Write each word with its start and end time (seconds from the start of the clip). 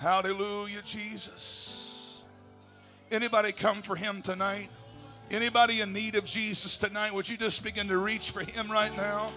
Hallelujah, 0.00 0.80
Jesus. 0.82 2.22
Anybody 3.10 3.52
come 3.52 3.82
for 3.82 3.96
him 3.96 4.22
tonight? 4.22 4.70
Anybody 5.30 5.82
in 5.82 5.92
need 5.92 6.14
of 6.14 6.24
Jesus 6.24 6.78
tonight? 6.78 7.12
Would 7.12 7.28
you 7.28 7.36
just 7.36 7.62
begin 7.62 7.86
to 7.88 7.98
reach 7.98 8.30
for 8.30 8.40
him 8.40 8.72
right 8.72 8.96
now? 8.96 9.30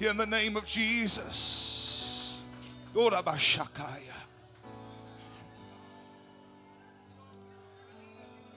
In 0.00 0.16
the 0.16 0.26
name 0.26 0.56
of 0.56 0.64
Jesus. 0.64 2.40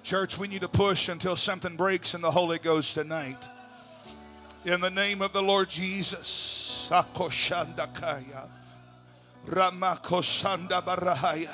Church, 0.04 0.38
we 0.38 0.48
need 0.48 0.62
to 0.62 0.70
push 0.70 1.10
until 1.10 1.36
something 1.36 1.76
breaks 1.76 2.14
in 2.14 2.22
the 2.22 2.32
Holy 2.32 2.60
Ghost 2.60 2.94
tonight. 2.94 3.50
In 4.66 4.82
the 4.82 4.92
name 4.92 5.24
of 5.24 5.34
the 5.34 5.42
Lord 5.42 5.68
Jesus. 5.68 6.88
Akoshandakaya. 6.92 8.61
Ramakosanda 9.48 10.84
Barahaya. 10.84 11.54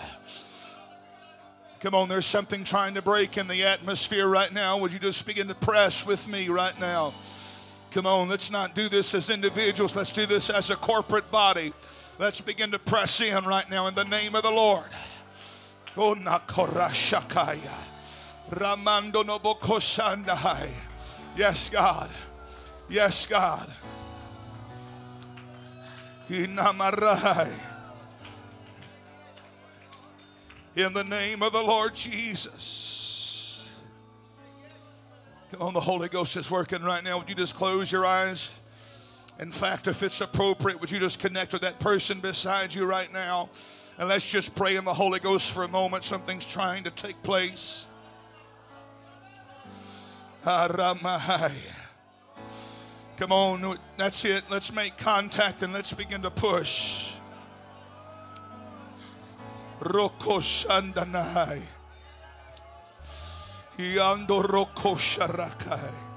Come 1.79 1.93
on, 1.93 2.09
there's 2.09 2.25
something 2.25 2.63
trying 2.63 2.95
to 2.95 3.01
break 3.01 3.37
in 3.37 3.47
the 3.47 3.63
atmosphere 3.63 4.27
right 4.27 4.51
now. 4.51 4.77
Would 4.79 4.91
you 4.91 4.99
just 4.99 5.25
begin 5.27 5.47
to 5.47 5.55
press 5.55 6.05
with 6.05 6.27
me 6.27 6.49
right 6.49 6.77
now? 6.79 7.13
Come 7.91 8.07
on, 8.07 8.29
let's 8.29 8.51
not 8.51 8.75
do 8.75 8.89
this 8.89 9.13
as 9.13 9.29
individuals. 9.29 9.95
Let's 9.95 10.11
do 10.11 10.25
this 10.25 10.49
as 10.49 10.69
a 10.69 10.75
corporate 10.75 11.29
body. 11.31 11.73
Let's 12.19 12.41
begin 12.41 12.71
to 12.71 12.79
press 12.79 13.21
in 13.21 13.45
right 13.45 13.69
now 13.69 13.87
in 13.87 13.95
the 13.95 14.05
name 14.05 14.33
of 14.33 14.43
the 14.43 14.51
Lord. 14.51 14.89
Oh. 15.95 16.15
Ramando 18.49 19.23
nobokosandahai. 19.23 20.69
Yes, 21.35 21.69
God. 21.69 22.09
Yes, 22.89 23.25
God. 23.27 23.71
Inamarai. 26.29 27.53
In 30.77 30.93
the 30.93 31.03
name 31.03 31.41
of 31.41 31.53
the 31.53 31.63
Lord 31.63 31.95
Jesus. 31.95 33.65
Come 35.51 35.63
on, 35.63 35.73
the 35.73 35.79
Holy 35.79 36.07
Ghost 36.07 36.37
is 36.37 36.51
working 36.51 36.83
right 36.83 37.03
now. 37.03 37.17
Would 37.17 37.29
you 37.29 37.33
just 37.33 37.55
close 37.55 37.91
your 37.91 38.05
eyes? 38.05 38.51
In 39.39 39.51
fact, 39.51 39.87
if 39.87 40.03
it's 40.03 40.21
appropriate, 40.21 40.79
would 40.79 40.91
you 40.91 40.99
just 40.99 41.17
connect 41.17 41.51
with 41.51 41.63
that 41.63 41.79
person 41.79 42.19
beside 42.19 42.75
you 42.75 42.85
right 42.85 43.11
now? 43.11 43.49
And 43.97 44.07
let's 44.07 44.29
just 44.29 44.53
pray 44.53 44.75
in 44.75 44.85
the 44.85 44.93
Holy 44.93 45.19
Ghost 45.19 45.51
for 45.51 45.63
a 45.63 45.67
moment. 45.67 46.03
Something's 46.03 46.45
trying 46.45 46.83
to 46.83 46.91
take 46.91 47.23
place. 47.23 47.87
Come 50.43 51.07
on, 53.31 53.79
that's 53.97 54.23
it. 54.25 54.43
Let's 54.51 54.71
make 54.71 54.95
contact 54.95 55.63
and 55.63 55.73
let's 55.73 55.91
begin 55.91 56.21
to 56.21 56.29
push. 56.29 57.13
Roko 59.87 60.39
Shandanai. 60.41 61.61
Yando 63.77 64.41
Roko 64.43 64.95
Sharakai. 64.97 66.07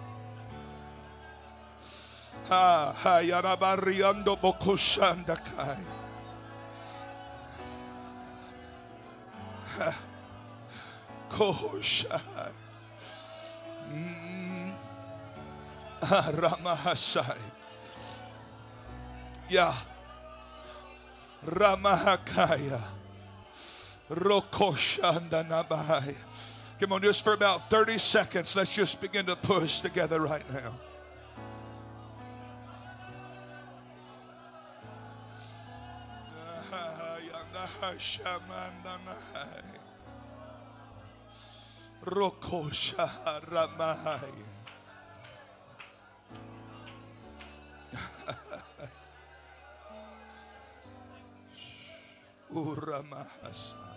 Ha 2.51 2.93
ha 2.93 3.23
yarabariando 3.23 4.35
boko 4.41 4.75
shandakai. 4.75 5.85
Ha. 9.79 9.95
Koshai. 11.31 12.53
Mm. 13.87 14.75
Ah, 16.03 16.27
Ramahasai. 16.35 17.39
Ya. 19.49 19.73
Ramahakaya. 21.47 23.00
Rokoshandanabahai. 24.11 26.15
Come 26.81 26.93
on, 26.93 27.03
just 27.03 27.23
for 27.23 27.33
about 27.33 27.71
30 27.71 27.99
seconds, 27.99 28.57
let's 28.57 28.75
just 28.75 29.01
begin 29.01 29.27
to 29.27 29.37
push 29.37 29.79
together 29.81 30.21
right 30.21 30.43
now. 30.53 30.75
Rokosha 42.05 43.09
Ramai. 52.51 53.90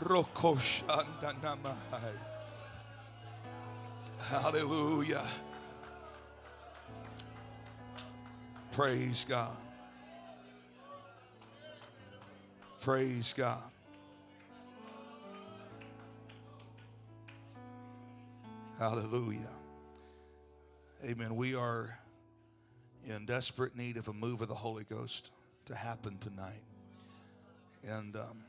Rokoshandanamahai. 0.00 2.16
Hallelujah. 4.28 5.26
Praise 8.72 9.24
God. 9.28 9.56
Praise 12.80 13.34
God. 13.36 13.62
Hallelujah. 18.78 19.40
Amen. 21.04 21.34
We 21.34 21.54
are 21.54 21.98
in 23.06 23.24
desperate 23.26 23.76
need 23.76 23.96
of 23.96 24.08
a 24.08 24.12
move 24.12 24.42
of 24.42 24.48
the 24.48 24.54
Holy 24.54 24.84
Ghost 24.84 25.30
to 25.66 25.74
happen 25.74 26.18
tonight. 26.18 26.62
And 27.86 28.16
um, 28.16 28.44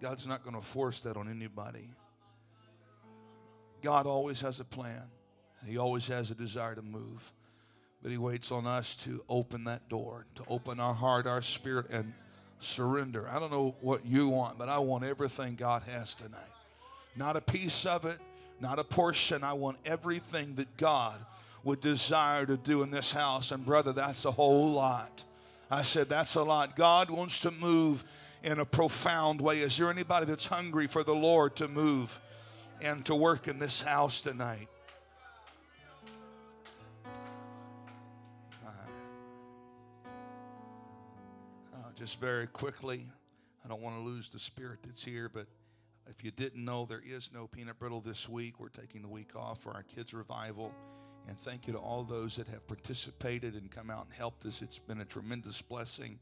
God's 0.00 0.26
not 0.26 0.42
going 0.42 0.56
to 0.56 0.62
force 0.62 1.02
that 1.02 1.16
on 1.16 1.28
anybody. 1.28 1.90
God 3.82 4.06
always 4.06 4.40
has 4.40 4.60
a 4.60 4.64
plan, 4.64 5.02
and 5.60 5.70
He 5.70 5.78
always 5.78 6.06
has 6.08 6.30
a 6.30 6.34
desire 6.34 6.74
to 6.74 6.82
move. 6.82 7.32
But 8.02 8.10
He 8.10 8.18
waits 8.18 8.50
on 8.50 8.66
us 8.66 8.96
to 8.96 9.22
open 9.28 9.64
that 9.64 9.88
door, 9.88 10.26
to 10.36 10.42
open 10.48 10.80
our 10.80 10.94
heart, 10.94 11.26
our 11.26 11.42
spirit, 11.42 11.86
and 11.90 12.12
surrender. 12.60 13.28
I 13.28 13.38
don't 13.38 13.50
know 13.50 13.74
what 13.80 14.06
you 14.06 14.28
want, 14.28 14.58
but 14.58 14.68
I 14.68 14.78
want 14.78 15.04
everything 15.04 15.54
God 15.54 15.82
has 15.84 16.14
tonight. 16.14 16.40
Not 17.16 17.36
a 17.36 17.40
piece 17.40 17.84
of 17.86 18.04
it, 18.04 18.18
not 18.60 18.78
a 18.78 18.84
portion. 18.84 19.44
I 19.44 19.52
want 19.52 19.78
everything 19.84 20.54
that 20.56 20.76
God 20.76 21.18
would 21.68 21.80
desire 21.82 22.46
to 22.46 22.56
do 22.56 22.82
in 22.82 22.90
this 22.90 23.12
house. 23.12 23.52
And, 23.52 23.62
brother, 23.62 23.92
that's 23.92 24.24
a 24.24 24.30
whole 24.30 24.70
lot. 24.70 25.24
I 25.70 25.82
said, 25.82 26.08
that's 26.08 26.34
a 26.34 26.42
lot. 26.42 26.76
God 26.76 27.10
wants 27.10 27.40
to 27.40 27.50
move 27.50 28.04
in 28.42 28.58
a 28.58 28.64
profound 28.64 29.42
way. 29.42 29.60
Is 29.60 29.76
there 29.76 29.90
anybody 29.90 30.24
that's 30.24 30.46
hungry 30.46 30.86
for 30.86 31.04
the 31.04 31.14
Lord 31.14 31.56
to 31.56 31.68
move 31.68 32.22
and 32.80 33.04
to 33.04 33.14
work 33.14 33.48
in 33.48 33.58
this 33.58 33.82
house 33.82 34.22
tonight? 34.22 34.68
Uh, 38.66 38.72
just 41.94 42.18
very 42.18 42.46
quickly, 42.46 43.04
I 43.62 43.68
don't 43.68 43.82
want 43.82 43.96
to 43.96 44.02
lose 44.02 44.30
the 44.30 44.38
spirit 44.38 44.78
that's 44.86 45.04
here, 45.04 45.28
but 45.28 45.46
if 46.08 46.24
you 46.24 46.30
didn't 46.30 46.64
know, 46.64 46.86
there 46.86 47.02
is 47.04 47.28
no 47.34 47.46
peanut 47.46 47.78
brittle 47.78 48.00
this 48.00 48.26
week. 48.26 48.58
We're 48.58 48.70
taking 48.70 49.02
the 49.02 49.08
week 49.08 49.36
off 49.36 49.60
for 49.60 49.72
our 49.72 49.82
kids' 49.82 50.14
revival. 50.14 50.72
And 51.28 51.38
thank 51.38 51.66
you 51.66 51.74
to 51.74 51.78
all 51.78 52.04
those 52.04 52.36
that 52.36 52.48
have 52.48 52.66
participated 52.66 53.52
and 53.54 53.70
come 53.70 53.90
out 53.90 54.06
and 54.06 54.14
helped 54.14 54.46
us. 54.46 54.62
It's 54.62 54.78
been 54.78 55.02
a 55.02 55.04
tremendous 55.04 55.60
blessing. 55.60 56.18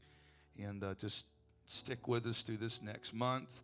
And 0.61 0.83
uh, 0.83 0.95
just 0.95 1.25
stick 1.65 2.09
with 2.09 2.25
us 2.25 2.41
through 2.41 2.57
this 2.57 2.81
next 2.81 3.13
month. 3.13 3.61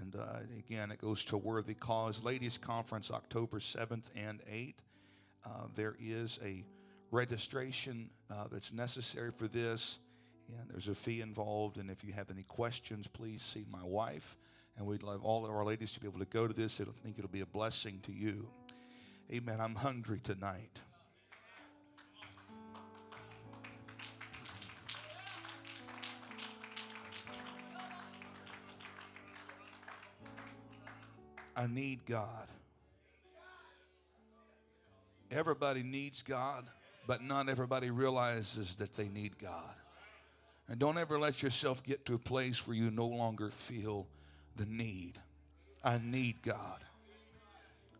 And 0.00 0.14
uh, 0.14 0.40
again, 0.56 0.92
it 0.92 1.00
goes 1.00 1.24
to 1.26 1.36
worthy 1.36 1.74
cause. 1.74 2.22
Ladies' 2.22 2.56
Conference, 2.56 3.10
October 3.10 3.58
7th 3.58 4.04
and 4.14 4.40
8th. 4.50 4.74
Uh, 5.44 5.48
there 5.74 5.96
is 6.00 6.38
a 6.44 6.64
registration 7.10 8.10
uh, 8.30 8.44
that's 8.50 8.72
necessary 8.72 9.32
for 9.36 9.48
this, 9.48 9.98
and 10.48 10.70
there's 10.70 10.88
a 10.88 10.94
fee 10.94 11.20
involved. 11.20 11.78
And 11.78 11.90
if 11.90 12.04
you 12.04 12.12
have 12.12 12.30
any 12.30 12.42
questions, 12.44 13.08
please 13.08 13.42
see 13.42 13.64
my 13.70 13.82
wife. 13.82 14.36
And 14.76 14.86
we'd 14.86 15.02
love 15.02 15.24
all 15.24 15.44
of 15.44 15.50
our 15.50 15.64
ladies 15.64 15.92
to 15.92 16.00
be 16.00 16.06
able 16.06 16.18
to 16.20 16.26
go 16.26 16.46
to 16.46 16.54
this. 16.54 16.80
I 16.80 16.84
think 17.02 17.18
it'll 17.18 17.30
be 17.30 17.40
a 17.40 17.46
blessing 17.46 18.00
to 18.04 18.12
you. 18.12 18.48
Amen. 19.32 19.60
I'm 19.60 19.74
hungry 19.74 20.20
tonight. 20.22 20.80
I 31.56 31.66
need 31.66 32.06
God. 32.06 32.46
Everybody 35.30 35.82
needs 35.82 36.22
God, 36.22 36.68
but 37.06 37.22
not 37.22 37.48
everybody 37.48 37.90
realizes 37.90 38.76
that 38.76 38.94
they 38.94 39.08
need 39.08 39.38
God. 39.38 39.74
And 40.68 40.78
don't 40.78 40.98
ever 40.98 41.18
let 41.18 41.42
yourself 41.42 41.82
get 41.82 42.04
to 42.06 42.14
a 42.14 42.18
place 42.18 42.66
where 42.66 42.76
you 42.76 42.90
no 42.90 43.06
longer 43.06 43.50
feel 43.50 44.06
the 44.54 44.66
need. 44.66 45.18
I 45.82 45.98
need 46.02 46.42
God. 46.42 46.84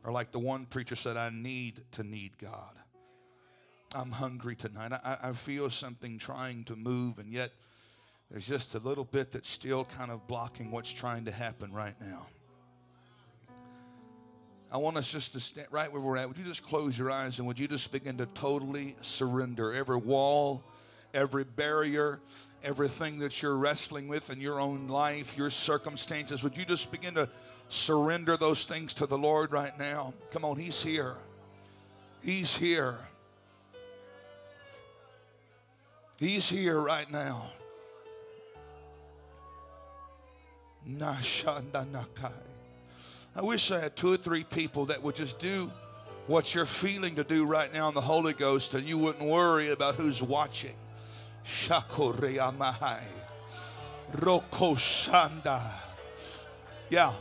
Or 0.07 0.13
like 0.13 0.31
the 0.31 0.39
one 0.39 0.67
preacher 0.67 0.95
said, 0.95 1.17
I 1.17 1.31
need 1.31 1.83
to 1.93 2.05
need 2.05 2.39
God. 2.39 2.77
I'm 3.93 4.13
hungry 4.13 4.55
tonight. 4.55 4.93
I, 4.93 5.19
I 5.21 5.33
feel 5.33 5.69
something 5.69 6.19
trying 6.19 6.63
to 6.65 6.77
move, 6.77 7.19
and 7.19 7.33
yet 7.33 7.51
there's 8.31 8.47
just 8.47 8.77
a 8.77 8.79
little 8.79 9.05
bit 9.05 9.33
that's 9.33 9.49
still 9.49 9.85
kind 9.85 10.13
of 10.13 10.29
blocking 10.29 10.71
what's 10.71 10.93
trying 10.93 11.25
to 11.25 11.33
happen 11.33 11.73
right 11.73 11.95
now. 12.01 12.29
I 14.71 14.77
want 14.77 14.97
us 14.97 15.11
just 15.11 15.33
to 15.33 15.41
stand 15.41 15.67
right 15.73 15.91
where 15.91 16.01
we're 16.01 16.17
at. 16.17 16.29
Would 16.29 16.39
you 16.39 16.45
just 16.45 16.63
close 16.63 16.97
your 16.97 17.11
eyes 17.11 17.39
and 17.39 17.47
would 17.49 17.59
you 17.59 17.67
just 17.67 17.91
begin 17.91 18.19
to 18.19 18.27
totally 18.27 18.97
surrender 19.01 19.73
every 19.73 19.97
wall, 19.97 20.63
every 21.15 21.45
barrier, 21.45 22.21
everything 22.63 23.19
that 23.21 23.43
you're 23.43 23.57
wrestling 23.57 24.07
with 24.07 24.31
in 24.31 24.41
your 24.41 24.61
own 24.61 24.87
life, 24.87 25.37
your 25.37 25.51
circumstances? 25.51 26.45
Would 26.45 26.57
you 26.57 26.65
just 26.65 26.93
begin 26.93 27.15
to 27.15 27.29
surrender 27.69 28.37
those 28.37 28.65
things 28.65 28.95
to 28.95 29.07
the 29.07 29.19
Lord 29.19 29.53
right 29.53 29.79
now? 29.79 30.15
Come 30.31 30.45
on, 30.45 30.57
He's 30.57 30.83
here. 30.83 31.17
He's 32.23 32.57
here. 32.57 32.99
He's 36.19 36.49
here 36.49 36.81
right 36.81 37.11
now. 37.11 37.51
I 43.37 43.43
wish 43.43 43.71
I 43.71 43.81
had 43.81 43.97
two 43.97 44.13
or 44.13 44.17
three 44.17 44.45
people 44.45 44.87
that 44.87 45.03
would 45.03 45.17
just 45.17 45.39
do 45.39 45.71
what 46.27 46.55
you're 46.55 46.67
feeling 46.67 47.17
to 47.17 47.25
do 47.25 47.45
right 47.45 47.73
now 47.73 47.89
in 47.89 47.95
the 47.95 48.01
Holy 48.01 48.33
Ghost 48.33 48.75
and 48.75 48.87
you 48.87 48.99
wouldn't 48.99 49.25
worry 49.25 49.71
about 49.71 49.97
who's 49.97 50.23
watching. 50.23 50.75
Shakoreamahai. 51.45 53.01
Rokoshanda. 54.13 55.61
Yeah. 56.89 57.13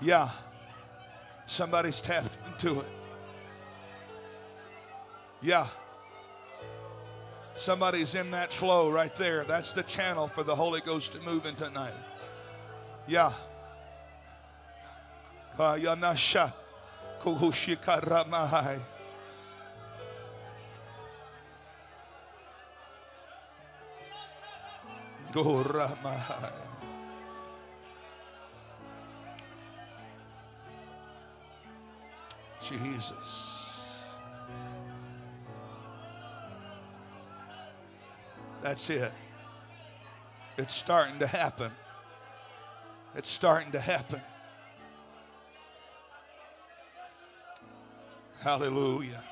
Yeah. 0.00 0.30
Somebody's 1.46 2.00
tapped 2.00 2.36
into 2.48 2.80
it. 2.80 2.88
Yeah. 5.40 5.66
Somebody's 7.56 8.14
in 8.14 8.30
that 8.32 8.52
flow 8.52 8.90
right 8.90 9.14
there. 9.16 9.44
That's 9.44 9.72
the 9.72 9.82
channel 9.82 10.28
for 10.28 10.42
the 10.42 10.54
Holy 10.54 10.80
Ghost 10.80 11.12
to 11.12 11.20
move 11.20 11.46
in 11.46 11.54
tonight. 11.54 11.94
Yeah. 13.06 13.32
Yanasha 15.58 16.52
Kuhushikaramahai. 17.22 18.80
Goramahai. 25.32 26.65
Jesus. 32.68 33.52
That's 38.62 38.90
it. 38.90 39.12
It's 40.58 40.74
starting 40.74 41.18
to 41.20 41.26
happen. 41.26 41.70
It's 43.14 43.28
starting 43.28 43.72
to 43.72 43.80
happen. 43.80 44.20
Hallelujah. 48.40 49.22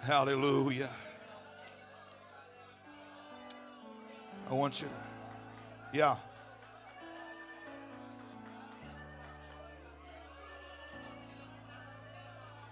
Hallelujah. 0.00 0.90
I 4.48 4.54
want 4.54 4.80
you 4.80 4.88
to, 4.88 5.98
yeah. 5.98 6.16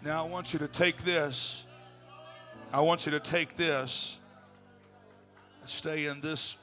Now 0.05 0.23
I 0.23 0.29
want 0.29 0.53
you 0.53 0.59
to 0.59 0.69
take 0.69 0.99
this. 0.99 1.65
I 2.71 2.81
want 2.81 3.07
you 3.07 3.13
to 3.13 3.21
take 3.21 3.57
this. 3.57 4.19
Stay 5.65 6.05
in 6.05 6.21
this, 6.21 6.59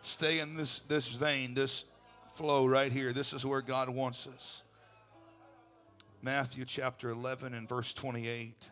stay 0.00 0.38
in 0.38 0.56
this 0.56 0.80
this 0.88 1.08
vein, 1.10 1.52
this 1.52 1.84
flow 2.32 2.64
right 2.64 2.90
here. 2.90 3.12
This 3.12 3.34
is 3.34 3.44
where 3.44 3.60
God 3.60 3.90
wants 3.90 4.26
us. 4.26 4.62
Matthew 6.22 6.64
chapter 6.64 7.10
11 7.10 7.52
and 7.52 7.68
verse 7.68 7.92
28. 7.92 8.70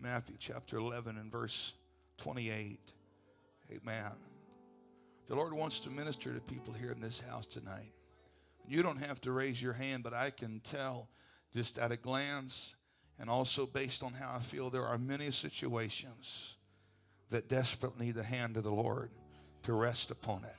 Matthew 0.00 0.36
chapter 0.38 0.76
11 0.76 1.16
and 1.16 1.32
verse 1.32 1.72
28. 2.18 2.78
Amen. 3.72 4.12
The 5.26 5.34
Lord 5.34 5.52
wants 5.52 5.80
to 5.80 5.90
minister 5.90 6.32
to 6.32 6.40
people 6.40 6.72
here 6.72 6.92
in 6.92 7.00
this 7.00 7.18
house 7.18 7.46
tonight. 7.46 7.92
You 8.68 8.84
don't 8.84 9.04
have 9.04 9.20
to 9.22 9.32
raise 9.32 9.60
your 9.60 9.72
hand, 9.72 10.04
but 10.04 10.14
I 10.14 10.30
can 10.30 10.60
tell 10.60 11.08
just 11.54 11.78
at 11.78 11.92
a 11.92 11.96
glance 11.96 12.76
and 13.18 13.28
also 13.28 13.66
based 13.66 14.02
on 14.02 14.12
how 14.12 14.34
I 14.36 14.40
feel 14.40 14.70
there 14.70 14.86
are 14.86 14.98
many 14.98 15.30
situations 15.30 16.56
that 17.30 17.48
desperately 17.48 18.06
need 18.06 18.14
the 18.14 18.22
hand 18.22 18.56
of 18.56 18.64
the 18.64 18.70
Lord 18.70 19.10
to 19.64 19.72
rest 19.72 20.10
upon 20.10 20.44
it. 20.44 20.56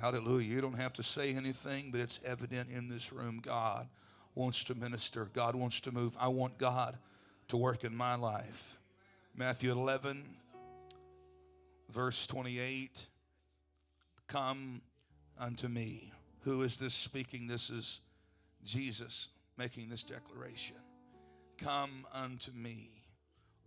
Hallelujah. 0.00 0.48
You 0.48 0.60
don't 0.60 0.78
have 0.78 0.92
to 0.94 1.02
say 1.02 1.34
anything, 1.34 1.90
but 1.90 2.00
it's 2.00 2.18
evident 2.24 2.70
in 2.70 2.88
this 2.88 3.12
room. 3.12 3.40
God 3.42 3.88
wants 4.34 4.64
to 4.64 4.74
minister, 4.74 5.28
God 5.32 5.54
wants 5.54 5.80
to 5.80 5.92
move. 5.92 6.16
I 6.18 6.28
want 6.28 6.58
God 6.58 6.96
to 7.48 7.56
work 7.56 7.84
in 7.84 7.94
my 7.94 8.14
life. 8.14 8.78
Matthew 9.36 9.70
11, 9.72 10.24
verse 11.90 12.26
28 12.26 13.06
Come 14.26 14.80
unto 15.38 15.68
me. 15.68 16.10
Who 16.44 16.62
is 16.62 16.78
this 16.78 16.94
speaking? 16.94 17.46
This 17.46 17.68
is 17.68 18.00
Jesus 18.64 19.28
making 19.62 19.88
this 19.88 20.04
declaration. 20.04 20.76
Come 21.58 22.06
unto 22.12 22.50
me, 22.52 22.90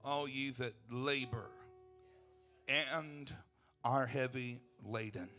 all 0.04 0.28
ye 0.28 0.50
that 0.52 0.74
labor 0.92 1.50
and 2.68 3.34
are 3.84 4.06
heavy 4.06 4.60
laden 4.84 5.30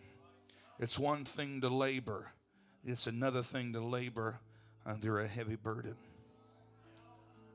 it's 0.78 0.98
one 0.98 1.24
thing 1.24 1.62
to 1.62 1.68
labor, 1.68 2.32
it's 2.84 3.06
another 3.06 3.42
thing 3.42 3.72
to 3.72 3.80
labor 3.80 4.38
under 4.84 5.20
a 5.20 5.26
heavy 5.26 5.56
burden. 5.56 5.96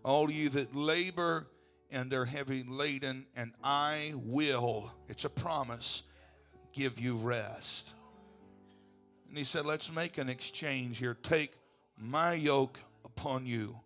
All 0.03 0.31
you 0.31 0.49
that 0.49 0.75
labor 0.75 1.45
and 1.91 2.11
are 2.13 2.25
heavy 2.25 2.63
laden, 2.67 3.27
and 3.35 3.53
I 3.63 4.13
will, 4.15 4.91
it's 5.07 5.25
a 5.25 5.29
promise, 5.29 6.01
give 6.73 6.99
you 6.99 7.15
rest. 7.15 7.93
And 9.29 9.37
he 9.37 9.43
said, 9.43 9.65
Let's 9.65 9.93
make 9.93 10.17
an 10.17 10.27
exchange 10.27 10.97
here. 10.97 11.13
Take 11.13 11.53
my 11.97 12.33
yoke 12.33 12.79
upon 13.21 13.45
you 13.45 13.79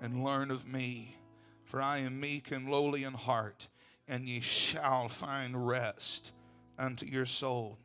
and 0.00 0.22
learn 0.22 0.48
of 0.48 0.64
me, 0.64 1.16
for 1.64 1.82
I 1.82 1.98
am 1.98 2.20
meek 2.20 2.52
and 2.52 2.70
lowly 2.70 3.02
in 3.02 3.14
heart, 3.14 3.66
and 4.06 4.28
ye 4.28 4.38
shall 4.38 5.08
find 5.08 5.66
rest 5.66 6.30
unto 6.78 7.04
your 7.04 7.26
soul. 7.26 7.78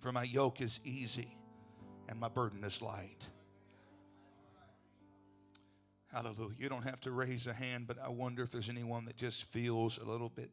For 0.00 0.10
my 0.10 0.24
yoke 0.24 0.60
is 0.60 0.80
easy 0.84 1.36
and 2.08 2.18
my 2.18 2.28
burden 2.28 2.64
is 2.64 2.82
light. 2.82 3.28
Hallelujah. 6.12 6.56
You 6.58 6.68
don't 6.68 6.82
have 6.82 7.00
to 7.02 7.12
raise 7.12 7.46
a 7.46 7.52
hand, 7.52 7.86
but 7.86 7.98
I 8.02 8.08
wonder 8.08 8.42
if 8.42 8.50
there's 8.50 8.70
anyone 8.70 9.04
that 9.04 9.16
just 9.16 9.44
feels 9.44 9.98
a 9.98 10.04
little 10.04 10.30
bit 10.30 10.50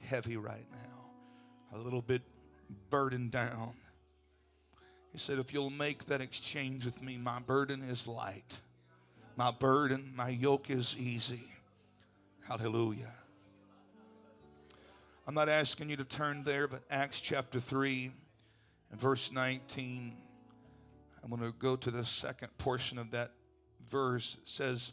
heavy 0.00 0.38
right 0.38 0.66
now, 0.70 1.78
a 1.78 1.78
little 1.78 2.02
bit 2.02 2.22
burdened 2.88 3.30
down. 3.30 3.74
He 5.12 5.18
said, 5.18 5.38
If 5.38 5.52
you'll 5.52 5.68
make 5.68 6.06
that 6.06 6.22
exchange 6.22 6.86
with 6.86 7.02
me, 7.02 7.18
my 7.18 7.40
burden 7.40 7.82
is 7.82 8.06
light. 8.06 8.60
My 9.36 9.50
burden, 9.50 10.12
my 10.14 10.28
yoke 10.28 10.70
is 10.70 10.96
easy. 10.98 11.52
Hallelujah. 12.42 13.12
I'm 15.26 15.34
not 15.34 15.48
asking 15.48 15.88
you 15.88 15.96
to 15.96 16.04
turn 16.04 16.42
there, 16.42 16.66
but 16.68 16.82
Acts 16.90 17.20
chapter 17.20 17.60
3 17.60 18.12
and 18.90 19.00
verse 19.00 19.32
19, 19.32 20.16
I'm 21.22 21.30
going 21.30 21.42
to 21.42 21.56
go 21.58 21.76
to 21.76 21.90
the 21.90 22.04
second 22.04 22.56
portion 22.58 22.98
of 22.98 23.12
that 23.12 23.30
verse. 23.88 24.36
It 24.42 24.48
says, 24.48 24.92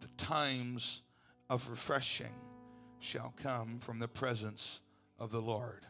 The 0.00 0.08
times 0.16 1.02
of 1.50 1.68
refreshing 1.68 2.32
shall 3.00 3.34
come 3.42 3.78
from 3.80 3.98
the 3.98 4.08
presence 4.08 4.80
of 5.18 5.32
the 5.32 5.42
Lord. 5.42 5.86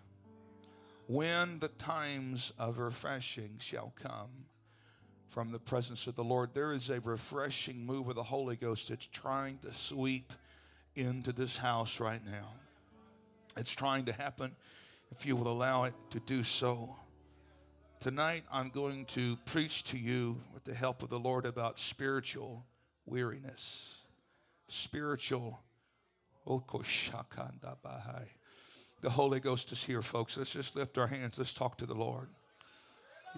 When 1.07 1.61
the 1.61 1.69
times 1.69 2.53
of 2.59 2.79
refreshing 2.79 3.57
shall 3.61 3.93
come 4.03 4.47
from 5.37 5.53
the 5.53 5.59
presence 5.59 6.07
of 6.07 6.15
the 6.15 6.25
Lord, 6.25 6.55
there 6.55 6.73
is 6.73 6.89
a 6.89 6.99
refreshing 7.01 7.85
move 7.85 8.09
of 8.09 8.15
the 8.15 8.23
Holy 8.23 8.57
Ghost 8.57 8.89
that's 8.89 9.05
trying 9.05 9.59
to 9.59 9.75
sweep 9.75 10.33
into 10.95 11.31
this 11.31 11.59
house 11.59 12.01
right 12.01 12.25
now. 12.25 12.55
It's 13.55 13.75
trying 13.75 14.07
to 14.07 14.15
happen 14.15 14.57
if 15.11 15.27
you 15.27 15.37
will 15.37 15.49
allow 15.49 15.85
it 15.85 15.93
to 16.13 16.21
do 16.21 16.43
so. 16.43 16.97
Tonight, 18.01 18.45
I'm 18.51 18.71
going 18.71 19.05
to 19.09 19.37
preach 19.45 19.85
to 19.85 19.99
you 19.99 20.41
with 20.55 20.65
the 20.65 20.73
help 20.73 21.03
of 21.03 21.11
the 21.11 21.19
Lord 21.19 21.45
about 21.45 21.79
spiritual 21.79 22.65
weariness. 23.05 23.95
spiritual. 24.69 25.61
Oh, 26.47 26.65
the 29.03 29.11
Holy 29.11 29.41
Ghost 29.41 29.71
is 29.71 29.85
here, 29.85 30.01
folks. 30.01 30.39
Let's 30.39 30.55
just 30.55 30.75
lift 30.75 30.97
our 30.97 31.09
hands. 31.09 31.37
Let's 31.37 31.53
talk 31.53 31.77
to 31.77 31.85
the 31.85 31.93
Lord. 31.93 32.31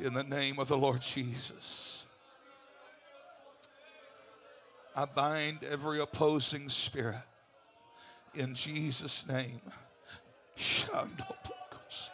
In 0.00 0.14
the 0.14 0.22
name 0.22 0.60
of 0.60 0.68
the 0.68 0.76
Lord 0.76 1.00
Jesus. 1.00 2.06
I 4.94 5.04
bind 5.04 5.64
every 5.64 6.00
opposing 6.00 6.68
spirit 6.68 7.16
in 8.34 8.54
Jesus' 8.54 9.26
name. 9.26 9.60
Shandopokos. 10.56 12.10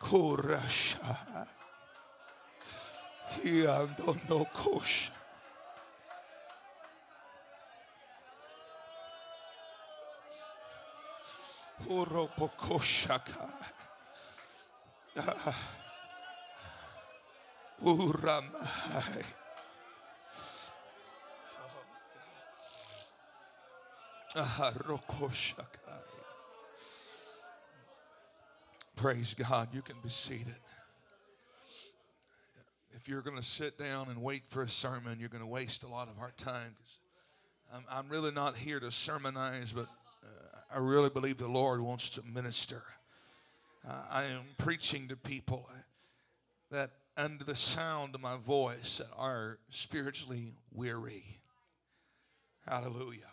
Kurasha. 0.00 1.46
Hiandonokosha. 3.42 5.10
Uropokoshaka. 11.88 13.50
Uramai. 17.82 19.24
Praise 28.96 29.34
God. 29.34 29.68
You 29.72 29.82
can 29.82 29.96
be 30.02 30.08
seated. 30.08 30.54
If 32.92 33.08
you're 33.08 33.22
going 33.22 33.36
to 33.36 33.42
sit 33.42 33.78
down 33.78 34.08
and 34.08 34.22
wait 34.22 34.44
for 34.46 34.62
a 34.62 34.68
sermon, 34.68 35.18
you're 35.20 35.28
going 35.28 35.42
to 35.42 35.46
waste 35.46 35.84
a 35.84 35.88
lot 35.88 36.08
of 36.08 36.18
our 36.20 36.32
time. 36.36 36.74
I'm, 37.72 37.84
I'm 37.90 38.08
really 38.08 38.32
not 38.32 38.56
here 38.56 38.80
to 38.80 38.90
sermonize, 38.90 39.72
but 39.72 39.86
uh, 40.24 40.58
I 40.74 40.78
really 40.78 41.10
believe 41.10 41.38
the 41.38 41.48
Lord 41.48 41.80
wants 41.80 42.08
to 42.10 42.22
minister. 42.22 42.82
Uh, 43.88 43.92
I 44.10 44.24
am 44.24 44.42
preaching 44.58 45.08
to 45.08 45.16
people 45.16 45.66
that, 46.70 46.90
under 47.16 47.42
the 47.42 47.56
sound 47.56 48.14
of 48.14 48.20
my 48.20 48.36
voice, 48.36 49.00
are 49.16 49.58
spiritually 49.70 50.52
weary. 50.74 51.38
Hallelujah. 52.66 53.32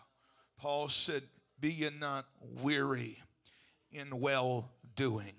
Paul 0.57 0.87
said, 0.87 1.23
Be 1.59 1.71
ye 1.71 1.89
not 1.99 2.25
weary 2.61 3.19
in 3.91 4.21
well 4.21 4.69
doing, 4.95 5.33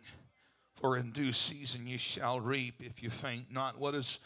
for 0.75 0.99
in 0.99 1.13
due 1.13 1.33
season 1.33 1.87
ye 1.87 1.97
shall 1.97 2.39
reap 2.39 2.75
if 2.81 3.03
you 3.03 3.09
faint 3.09 3.47
not. 3.51 3.79
What 3.79 3.95
is 3.95 4.19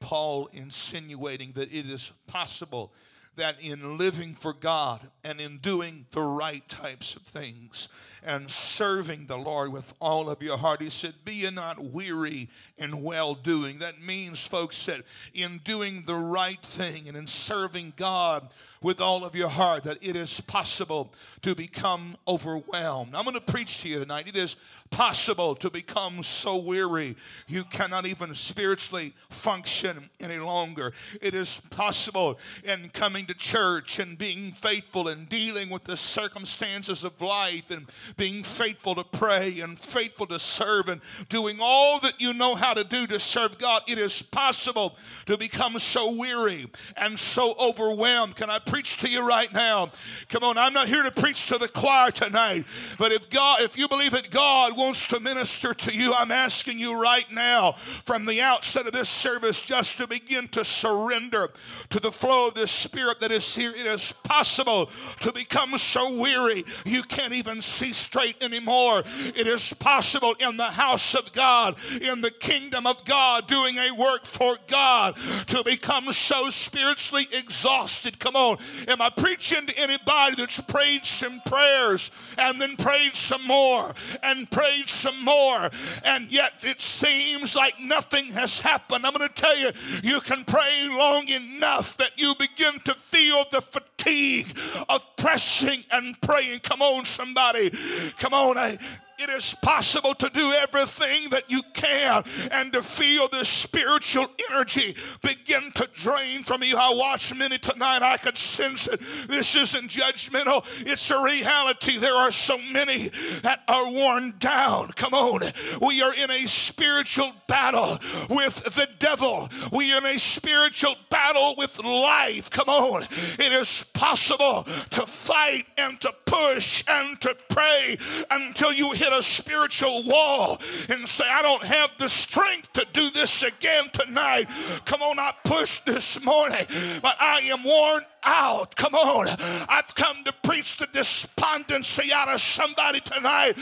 Paul 0.00 0.48
insinuating? 0.54 1.52
That 1.56 1.70
it 1.70 1.90
is 1.90 2.12
possible 2.26 2.94
that 3.36 3.60
in 3.62 3.98
living 3.98 4.34
for 4.34 4.52
God 4.52 5.10
and 5.22 5.40
in 5.40 5.58
doing 5.58 6.06
the 6.10 6.22
right 6.22 6.66
types 6.68 7.16
of 7.16 7.22
things 7.22 7.88
and 8.24 8.50
serving 8.50 9.26
the 9.26 9.36
Lord 9.36 9.72
with 9.72 9.94
all 10.00 10.28
of 10.28 10.42
your 10.42 10.58
heart, 10.58 10.82
he 10.82 10.90
said, 10.90 11.14
Be 11.24 11.34
ye 11.34 11.50
not 11.50 11.78
weary 11.78 12.48
in 12.76 13.02
well 13.02 13.34
doing. 13.34 13.78
That 13.78 14.00
means, 14.00 14.46
folks, 14.46 14.86
that 14.86 15.02
in 15.34 15.58
doing 15.64 16.04
the 16.06 16.14
right 16.14 16.62
thing 16.62 17.08
and 17.08 17.16
in 17.16 17.26
serving 17.26 17.94
God 17.96 18.48
with 18.80 19.00
all 19.00 19.24
of 19.24 19.34
your 19.34 19.48
heart 19.48 19.82
that 19.84 19.98
it 20.00 20.16
is 20.16 20.40
possible 20.40 21.12
to 21.42 21.54
become 21.54 22.16
overwhelmed. 22.26 23.14
I'm 23.14 23.24
going 23.24 23.34
to 23.34 23.40
preach 23.40 23.82
to 23.82 23.88
you 23.88 23.98
tonight. 23.98 24.28
It 24.28 24.36
is 24.36 24.56
possible 24.90 25.54
to 25.56 25.70
become 25.70 26.22
so 26.22 26.56
weary 26.56 27.16
you 27.46 27.64
cannot 27.64 28.06
even 28.06 28.34
spiritually 28.34 29.14
function 29.28 30.08
any 30.20 30.38
longer. 30.38 30.92
It 31.20 31.34
is 31.34 31.60
possible 31.70 32.38
in 32.64 32.88
coming 32.90 33.26
to 33.26 33.34
church 33.34 33.98
and 33.98 34.16
being 34.16 34.52
faithful 34.52 35.08
and 35.08 35.28
dealing 35.28 35.70
with 35.70 35.84
the 35.84 35.96
circumstances 35.96 37.04
of 37.04 37.20
life 37.20 37.70
and 37.70 37.86
being 38.16 38.42
faithful 38.42 38.94
to 38.94 39.04
pray 39.04 39.60
and 39.60 39.78
faithful 39.78 40.26
to 40.26 40.38
serve 40.38 40.88
and 40.88 41.00
doing 41.28 41.58
all 41.60 41.98
that 42.00 42.20
you 42.20 42.32
know 42.32 42.54
how 42.54 42.74
to 42.74 42.84
do 42.84 43.06
to 43.06 43.20
serve 43.20 43.58
God. 43.58 43.82
It 43.88 43.98
is 43.98 44.22
possible 44.22 44.96
to 45.26 45.36
become 45.36 45.78
so 45.78 46.12
weary 46.12 46.66
and 46.96 47.18
so 47.18 47.54
overwhelmed. 47.60 48.36
Can 48.36 48.50
I 48.50 48.58
preach 48.58 48.98
to 48.98 49.08
you 49.08 49.26
right 49.26 49.52
now? 49.52 49.90
Come 50.28 50.44
on, 50.44 50.58
I'm 50.58 50.72
not 50.72 50.88
here 50.88 51.02
to 51.02 51.10
preach 51.10 51.48
to 51.48 51.58
the 51.58 51.68
choir 51.68 52.10
tonight, 52.10 52.64
but 52.98 53.12
if 53.12 53.30
God, 53.30 53.62
if 53.62 53.76
you 53.76 53.88
believe 53.88 54.12
that 54.12 54.30
God 54.30 54.76
wants 54.76 55.08
to 55.08 55.20
minister 55.20 55.74
to 55.74 55.96
you, 55.96 56.12
I'm 56.14 56.30
asking 56.30 56.78
you 56.78 57.00
right 57.00 57.30
now 57.30 57.72
from 57.72 58.26
the 58.26 58.40
outset 58.40 58.86
of 58.86 58.92
this 58.92 59.08
service 59.08 59.60
just 59.60 59.98
to 59.98 60.06
begin 60.06 60.48
to 60.48 60.64
surrender 60.64 61.50
to 61.90 62.00
the 62.00 62.12
flow 62.12 62.48
of 62.48 62.54
this 62.54 62.72
Spirit 62.72 63.20
that 63.20 63.30
is 63.30 63.54
here. 63.54 63.70
It 63.70 63.86
is 63.86 64.12
possible 64.12 64.90
to 65.20 65.32
become 65.32 65.76
so 65.78 66.18
weary 66.18 66.64
you 66.84 67.02
can't 67.02 67.32
even 67.32 67.62
see 67.62 67.92
straight 67.98 68.42
anymore. 68.42 69.02
It 69.36 69.46
is 69.46 69.72
possible 69.74 70.34
in 70.40 70.56
the 70.56 70.64
house 70.64 71.14
of 71.14 71.32
God, 71.32 71.76
in 72.00 72.20
the 72.20 72.30
kingdom 72.30 72.86
of 72.86 73.04
God, 73.04 73.46
doing 73.46 73.76
a 73.76 73.94
work 73.94 74.24
for 74.24 74.56
God 74.66 75.16
to 75.48 75.62
become 75.64 76.12
so 76.12 76.50
spiritually 76.50 77.26
exhausted. 77.32 78.18
Come 78.18 78.36
on. 78.36 78.58
Am 78.86 79.02
I 79.02 79.10
preaching 79.10 79.66
to 79.66 79.78
anybody 79.78 80.36
that's 80.36 80.60
prayed 80.60 81.04
some 81.04 81.40
prayers 81.46 82.10
and 82.36 82.60
then 82.60 82.76
prayed 82.76 83.16
some 83.16 83.46
more 83.46 83.94
and 84.22 84.50
prayed 84.50 84.88
some 84.88 85.24
more, 85.24 85.70
and 86.04 86.30
yet 86.30 86.52
it 86.62 86.80
seems 86.80 87.54
like 87.56 87.80
nothing 87.80 88.26
has 88.26 88.60
happened. 88.60 89.06
I'm 89.06 89.14
going 89.14 89.28
to 89.28 89.34
tell 89.34 89.56
you, 89.56 89.70
you 90.02 90.20
can 90.20 90.44
pray 90.44 90.88
long 90.88 91.28
enough 91.28 91.96
that 91.96 92.12
you 92.16 92.34
begin 92.38 92.80
to 92.84 92.94
feel 92.94 93.44
the 93.50 93.60
fatigue 93.60 94.46
of 94.88 95.04
pressing 95.16 95.84
and 95.90 96.20
praying. 96.20 96.60
Come 96.60 96.82
on, 96.82 97.04
somebody. 97.04 97.70
Come 98.18 98.34
on. 98.34 98.58
I, 98.58 98.78
it 99.18 99.30
is 99.30 99.54
possible 99.54 100.14
to 100.14 100.28
do 100.30 100.52
everything 100.62 101.30
that 101.30 101.50
you 101.50 101.62
can 101.74 102.22
and 102.50 102.72
to 102.72 102.82
feel 102.82 103.28
the 103.28 103.44
spiritual 103.44 104.26
energy 104.50 104.94
begin 105.22 105.70
to 105.72 105.88
drain 105.94 106.42
from 106.42 106.62
you. 106.62 106.76
I 106.76 106.92
watched 106.94 107.34
many 107.34 107.58
tonight. 107.58 108.02
I 108.02 108.16
could 108.16 108.38
sense 108.38 108.86
it. 108.86 109.00
This 109.28 109.54
isn't 109.56 109.90
judgmental, 109.90 110.64
it's 110.86 111.10
a 111.10 111.22
reality. 111.22 111.98
There 111.98 112.14
are 112.14 112.30
so 112.30 112.58
many 112.72 113.08
that 113.42 113.62
are 113.68 113.92
worn 113.92 114.34
down. 114.38 114.88
Come 114.92 115.14
on. 115.14 115.40
We 115.82 116.02
are 116.02 116.14
in 116.14 116.30
a 116.30 116.46
spiritual 116.46 117.32
battle 117.46 117.98
with 118.28 118.62
the 118.74 118.88
devil, 118.98 119.48
we 119.72 119.92
are 119.92 119.98
in 119.98 120.06
a 120.06 120.18
spiritual 120.18 120.94
battle 121.10 121.54
with 121.56 121.82
life. 121.82 122.50
Come 122.50 122.68
on. 122.68 123.02
It 123.02 123.52
is 123.52 123.84
possible 123.92 124.64
to 124.90 125.06
fight 125.06 125.66
and 125.76 126.00
to 126.00 126.12
push 126.26 126.84
and 126.86 127.20
to 127.22 127.36
pray 127.48 127.98
until 128.30 128.72
you 128.72 128.92
hit 128.92 129.07
hit 129.08 129.18
a 129.18 129.22
spiritual 129.22 130.02
wall 130.04 130.60
and 130.88 131.08
say, 131.08 131.24
I 131.28 131.42
don't 131.42 131.64
have 131.64 131.90
the 131.98 132.08
strength 132.08 132.72
to 132.74 132.86
do 132.92 133.10
this 133.10 133.42
again 133.42 133.84
tonight. 133.92 134.46
Come 134.84 135.02
on, 135.02 135.18
I 135.18 135.32
pushed 135.44 135.86
this 135.86 136.22
morning, 136.24 136.66
but 137.02 137.16
I 137.20 137.40
am 137.44 137.64
worn 137.64 138.04
out. 138.24 138.76
Come 138.76 138.94
on. 138.94 139.28
I've 139.68 139.94
come 139.94 140.24
to 140.24 140.32
preach 140.42 140.76
the 140.76 140.88
despondency 140.92 142.12
out 142.12 142.28
of 142.28 142.40
somebody 142.40 143.00
tonight. 143.00 143.54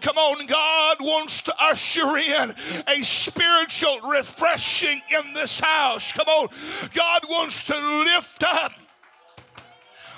Come 0.00 0.18
on. 0.18 0.46
God 0.46 0.96
wants 1.00 1.42
to 1.42 1.54
usher 1.58 2.16
in 2.16 2.54
a 2.86 3.02
spiritual 3.02 4.00
refreshing 4.08 5.00
in 5.18 5.34
this 5.34 5.60
house. 5.60 6.12
Come 6.12 6.28
on. 6.28 6.48
God 6.94 7.22
wants 7.28 7.62
to 7.64 7.78
lift 8.04 8.44
up 8.44 8.72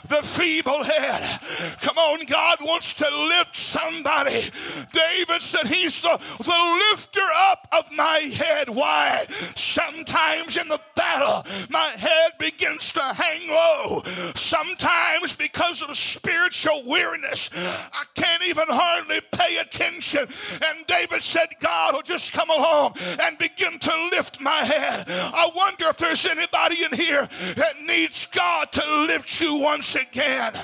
the 0.08 0.22
feeble 0.22 0.82
head. 0.82 1.40
Come 1.80 1.98
on, 1.98 2.24
God 2.26 2.58
wants 2.60 2.94
to 2.94 3.08
lift 3.28 3.54
somebody. 3.54 4.50
David 4.92 5.42
said, 5.42 5.66
He's 5.66 6.00
the, 6.00 6.18
the 6.38 6.80
lifter 6.90 7.20
up 7.36 7.68
of 7.72 7.90
my 7.92 8.18
head. 8.18 8.68
Why? 8.68 9.26
Sometimes 9.54 10.56
in 10.56 10.68
the 10.68 10.80
battle, 10.96 11.44
my 11.70 11.88
head 11.98 12.32
begins 12.38 12.92
to 12.92 13.00
hang 13.00 13.48
low. 13.48 14.02
Sometimes 14.34 15.34
because 15.34 15.82
of 15.82 15.96
spiritual 15.96 16.82
weariness, 16.84 17.50
I 17.54 18.04
can't 18.14 18.42
even 18.46 18.66
hardly 18.68 19.20
pay 19.32 19.58
attention. 19.58 20.26
And 20.66 20.86
David 20.86 21.22
said, 21.22 21.48
God 21.60 21.94
will 21.94 22.02
just 22.02 22.32
come 22.32 22.50
along 22.50 22.94
and 22.98 23.38
begin 23.38 23.78
to 23.78 24.08
lift 24.12 24.40
my 24.40 24.64
head. 24.64 25.04
I 25.08 25.50
wonder 25.54 25.88
if 25.88 25.98
there's 25.98 26.26
anybody 26.26 26.84
in 26.84 26.92
here 26.92 27.28
that 27.56 27.80
needs 27.84 28.26
God 28.26 28.72
to 28.72 29.02
lift 29.06 29.40
you 29.40 29.56
once 29.56 29.97
again. 29.98 30.54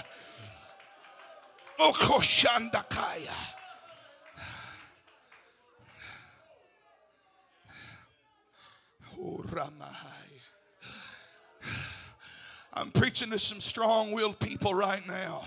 Okoshandakaya. 1.78 3.54
I'm 12.76 12.90
preaching 12.90 13.30
to 13.30 13.38
some 13.38 13.60
strong 13.60 14.12
willed 14.12 14.38
people 14.40 14.74
right 14.74 15.06
now. 15.06 15.44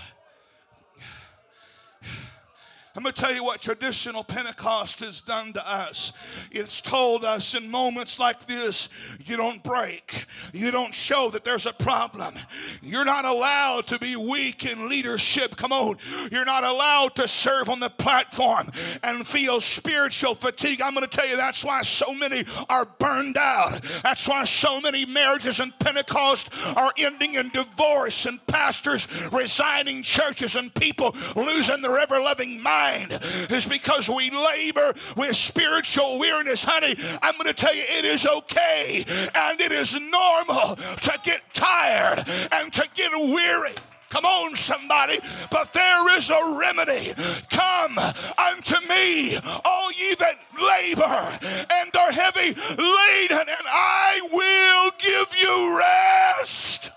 I'm 2.97 3.03
going 3.03 3.13
to 3.13 3.21
tell 3.21 3.33
you 3.33 3.43
what 3.43 3.61
traditional 3.61 4.23
Pentecost 4.23 5.01
has 5.01 5.21
done 5.21 5.53
to 5.53 5.71
us. 5.71 6.13
It's 6.49 6.81
told 6.81 7.23
us 7.23 7.53
in 7.53 7.69
moments 7.69 8.17
like 8.17 8.47
this 8.47 8.89
you 9.23 9.37
don't 9.37 9.61
break, 9.61 10.25
you 10.51 10.71
don't 10.71 10.95
show 10.95 11.29
that 11.29 11.43
there's 11.43 11.67
a 11.67 11.73
problem. 11.73 12.33
You're 12.81 13.05
not 13.05 13.23
allowed 13.23 13.85
to 13.87 13.99
be 13.99 14.15
weak 14.15 14.65
in 14.65 14.89
leadership. 14.89 15.57
Come 15.57 15.71
on. 15.71 15.97
You're 16.31 16.43
not 16.43 16.63
allowed 16.63 17.13
to 17.17 17.27
serve 17.27 17.69
on 17.69 17.79
the 17.79 17.91
platform 17.91 18.71
and 19.03 19.27
feel 19.27 19.61
spiritual 19.61 20.33
fatigue. 20.33 20.81
I'm 20.81 20.95
going 20.95 21.07
to 21.07 21.15
tell 21.15 21.27
you 21.27 21.37
that's 21.37 21.63
why 21.63 21.83
so 21.83 22.15
many 22.15 22.45
are 22.67 22.85
burned 22.97 23.37
out. 23.37 23.79
That's 24.01 24.27
why 24.27 24.43
so 24.45 24.81
many 24.81 25.05
marriages 25.05 25.59
in 25.59 25.71
Pentecost 25.79 26.49
are 26.75 26.91
ending 26.97 27.35
in 27.35 27.49
divorce 27.49 28.25
and 28.25 28.43
pastors 28.47 29.07
resigning 29.31 30.01
churches 30.01 30.55
and 30.55 30.73
people 30.73 31.15
losing 31.35 31.83
their 31.83 31.99
ever 31.99 32.19
loving 32.19 32.59
mind 32.91 33.19
is 33.49 33.65
because 33.65 34.09
we 34.09 34.29
labor 34.29 34.93
with 35.15 35.35
spiritual 35.35 36.19
weariness. 36.19 36.63
Honey, 36.63 36.95
I'm 37.21 37.33
going 37.33 37.47
to 37.47 37.53
tell 37.53 37.75
you 37.75 37.83
it 37.87 38.05
is 38.05 38.25
okay 38.25 39.05
and 39.35 39.59
it 39.59 39.71
is 39.71 39.99
normal 39.99 40.75
to 40.75 41.19
get 41.23 41.41
tired 41.53 42.23
and 42.51 42.71
to 42.73 42.87
get 42.95 43.11
weary. 43.13 43.75
Come 44.09 44.25
on, 44.25 44.55
somebody. 44.55 45.19
But 45.51 45.73
there 45.73 46.17
is 46.17 46.29
a 46.29 46.57
remedy. 46.57 47.13
Come 47.49 47.97
unto 47.97 48.75
me, 48.87 49.37
all 49.65 49.91
ye 49.91 50.15
that 50.15 50.39
labor 50.57 51.39
and 51.73 51.95
are 51.95 52.11
heavy 52.11 52.53
laden, 52.69 53.47
and 53.49 53.67
I 53.67 54.19
will 54.31 54.91
give 54.97 55.27
you 55.43 55.77
rest. 55.77 56.91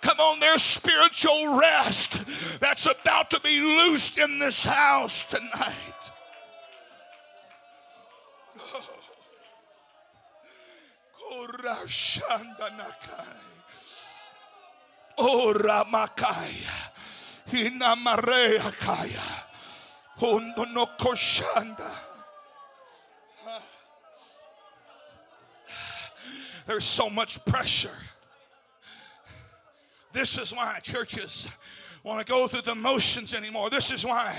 Come 0.00 0.18
on, 0.18 0.40
there's 0.40 0.62
spiritual 0.62 1.58
rest 1.58 2.24
that's 2.60 2.86
about 2.86 3.30
to 3.30 3.40
be 3.40 3.60
loosed 3.60 4.18
in 4.18 4.38
this 4.38 4.64
house 4.64 5.24
tonight. 5.24 6.10
Oh, 15.18 15.54
Ramakaya. 15.54 16.90
Hinamarea 17.50 18.72
Kaya. 18.78 19.44
Hondo 20.16 20.64
no 20.64 20.86
koshanda. 20.98 21.90
There's 26.66 26.84
so 26.84 27.10
much 27.10 27.44
pressure. 27.44 27.90
This 30.12 30.38
is 30.38 30.52
why 30.52 30.80
churches 30.82 31.46
want 32.02 32.24
to 32.26 32.30
go 32.30 32.48
through 32.48 32.62
the 32.62 32.74
motions 32.74 33.34
anymore. 33.34 33.68
This 33.68 33.90
is 33.90 34.06
why 34.06 34.34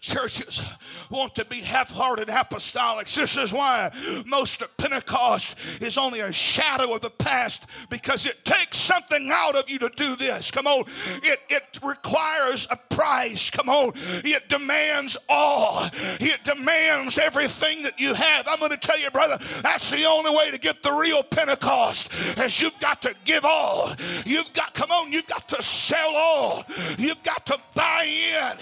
churches 0.00 0.62
want 1.10 1.34
to 1.34 1.44
be 1.44 1.60
half 1.60 1.90
hearted 1.90 2.28
apostolics. 2.28 3.14
This 3.14 3.36
is 3.36 3.52
why 3.52 3.92
most 4.26 4.62
of 4.62 4.74
Pentecost 4.76 5.56
is 5.80 5.98
only 5.98 6.20
a 6.20 6.32
shadow 6.32 6.94
of 6.94 7.02
the 7.02 7.10
past 7.10 7.66
because 7.90 8.24
it 8.24 8.44
takes 8.44 8.78
something 8.78 9.30
out 9.32 9.56
of 9.56 9.68
you 9.68 9.78
to 9.80 9.90
do 9.90 10.16
this. 10.16 10.50
Come 10.50 10.66
on. 10.66 10.84
It, 11.22 11.40
it 11.50 11.78
requires 11.82 12.66
a 12.70 12.76
price. 12.76 13.50
Come 13.50 13.68
on. 13.68 13.92
It 14.24 14.48
demands 14.48 15.16
all, 15.28 15.88
it 16.20 16.44
demands 16.44 17.18
everything 17.18 17.82
that 17.82 18.00
you 18.00 18.14
have. 18.14 18.46
I'm 18.48 18.58
going 18.58 18.70
to 18.70 18.76
tell 18.76 18.98
you, 18.98 19.10
brother, 19.10 19.38
that's 19.62 19.90
the 19.90 20.04
only 20.04 20.34
way 20.34 20.50
to 20.50 20.58
get 20.58 20.82
the 20.82 20.92
real 20.92 21.22
Pentecost, 21.22 22.10
is 22.38 22.60
you've 22.60 22.78
got 22.80 23.02
to 23.02 23.14
give 23.24 23.44
all. 23.44 23.92
You've 24.24 24.52
got, 24.52 24.74
come 24.74 24.90
on, 24.90 25.12
you've 25.12 25.26
got 25.26 25.48
to 25.50 25.62
sell 25.62 26.14
all. 26.14 26.64
You've 27.02 27.22
got 27.24 27.44
to 27.46 27.58
buy 27.74 28.04
in. 28.04 28.58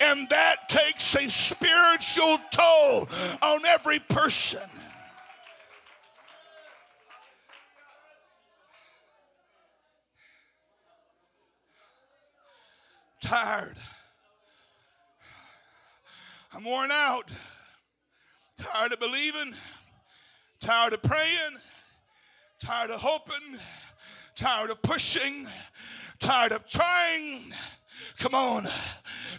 And 0.00 0.26
that 0.30 0.70
takes 0.70 1.14
a 1.16 1.28
spiritual 1.28 2.38
toll 2.50 3.06
on 3.42 3.66
every 3.66 3.98
person. 3.98 4.60
Tired. 13.20 13.76
I'm 16.54 16.64
worn 16.64 16.90
out. 16.90 17.30
Tired 18.56 18.94
of 18.94 19.00
believing. 19.00 19.54
Tired 20.60 20.94
of 20.94 21.02
praying. 21.02 21.58
Tired 22.60 22.90
of 22.90 23.00
hoping. 23.00 23.58
Tired 24.36 24.70
of 24.70 24.80
pushing. 24.80 25.46
Tired 26.24 26.52
of 26.52 26.66
trying 26.66 27.52
Come 28.18 28.34
on. 28.34 28.66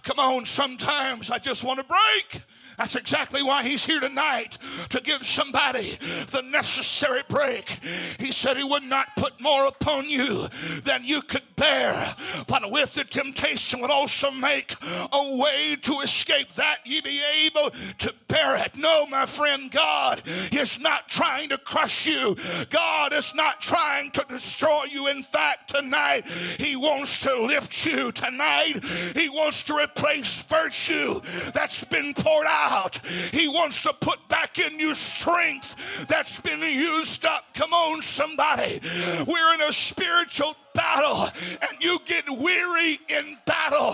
Come 0.03 0.19
on. 0.19 0.45
Sometimes 0.45 1.31
I 1.31 1.39
just 1.39 1.63
want 1.63 1.79
to 1.79 1.85
break. 1.85 2.43
That's 2.77 2.95
exactly 2.95 3.41
why 3.41 3.63
he's 3.63 3.85
here 3.85 3.99
tonight 3.99 4.57
to 4.89 5.01
give 5.01 5.25
somebody 5.25 5.97
the 6.31 6.41
necessary 6.41 7.21
break. 7.29 7.79
He 8.19 8.31
said 8.31 8.57
he 8.57 8.63
would 8.63 8.83
not 8.83 9.15
put 9.15 9.39
more 9.39 9.67
upon 9.67 10.09
you 10.09 10.47
than 10.83 11.03
you 11.03 11.21
could 11.21 11.43
bear, 11.55 12.15
but 12.47 12.69
with 12.71 12.93
the 12.93 13.03
temptation 13.03 13.81
would 13.81 13.91
also 13.91 14.31
make 14.31 14.75
a 14.81 15.37
way 15.37 15.77
to 15.81 15.99
escape 16.01 16.53
that 16.55 16.79
ye 16.85 17.01
be 17.01 17.21
able 17.45 17.71
to 17.99 18.13
bear 18.27 18.57
it. 18.57 18.75
No, 18.75 19.05
my 19.05 19.25
friend, 19.25 19.71
God 19.71 20.21
is 20.51 20.79
not 20.79 21.07
trying 21.07 21.49
to 21.49 21.57
crush 21.57 22.05
you, 22.05 22.35
God 22.69 23.13
is 23.13 23.33
not 23.33 23.61
trying 23.61 24.11
to 24.11 24.25
destroy 24.27 24.83
you. 24.89 25.07
In 25.07 25.23
fact, 25.23 25.73
tonight, 25.75 26.27
He 26.59 26.75
wants 26.75 27.21
to 27.21 27.45
lift 27.45 27.85
you. 27.85 28.11
Tonight, 28.11 28.83
He 29.15 29.29
wants 29.29 29.63
to 29.63 29.75
replace 29.75 30.43
virtue 30.43 31.21
that's 31.53 31.83
been 31.85 32.13
poured 32.13 32.47
out 32.47 32.64
out. 32.65 32.99
He 33.31 33.47
wants 33.47 33.81
to 33.83 33.93
put 33.93 34.27
back 34.27 34.59
in 34.59 34.79
you 34.79 34.93
strength 34.95 36.07
that's 36.07 36.41
been 36.41 36.61
used 36.61 37.25
up. 37.25 37.53
Come 37.53 37.73
on, 37.73 38.01
somebody. 38.01 38.81
We're 39.27 39.53
in 39.55 39.61
a 39.61 39.73
spiritual 39.73 40.55
battle 40.73 41.29
and 41.47 41.77
you 41.79 41.99
get 42.05 42.25
weary 42.29 42.99
in 43.07 43.37
battle. 43.45 43.93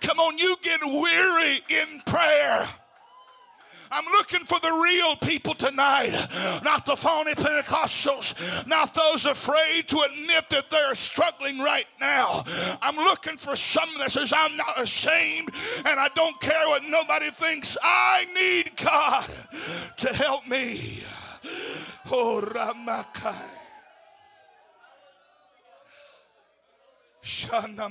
Come 0.00 0.18
on, 0.18 0.38
you 0.38 0.56
get 0.62 0.80
weary 0.84 1.60
in 1.68 2.00
prayer. 2.06 2.68
I'm 3.92 4.06
looking 4.06 4.44
for 4.44 4.58
the 4.60 4.72
real 4.72 5.16
people 5.16 5.54
tonight, 5.54 6.12
not 6.64 6.86
the 6.86 6.96
phony 6.96 7.34
Pentecostals, 7.34 8.66
not 8.66 8.94
those 8.94 9.26
afraid 9.26 9.88
to 9.88 10.00
admit 10.00 10.48
that 10.50 10.70
they're 10.70 10.94
struggling 10.94 11.58
right 11.58 11.86
now. 12.00 12.44
I'm 12.80 12.96
looking 12.96 13.36
for 13.36 13.54
someone 13.54 13.98
that 13.98 14.12
says, 14.12 14.32
I'm 14.34 14.56
not 14.56 14.80
ashamed 14.80 15.50
and 15.84 16.00
I 16.00 16.08
don't 16.14 16.40
care 16.40 16.68
what 16.68 16.82
nobody 16.84 17.30
thinks. 17.30 17.76
I 17.82 18.26
need 18.34 18.72
God 18.76 19.28
to 19.98 20.12
help 20.14 20.46
me. 20.46 21.02
Oh, 22.10 22.42
Ramakai. 22.42 23.34
Shana 27.22 27.88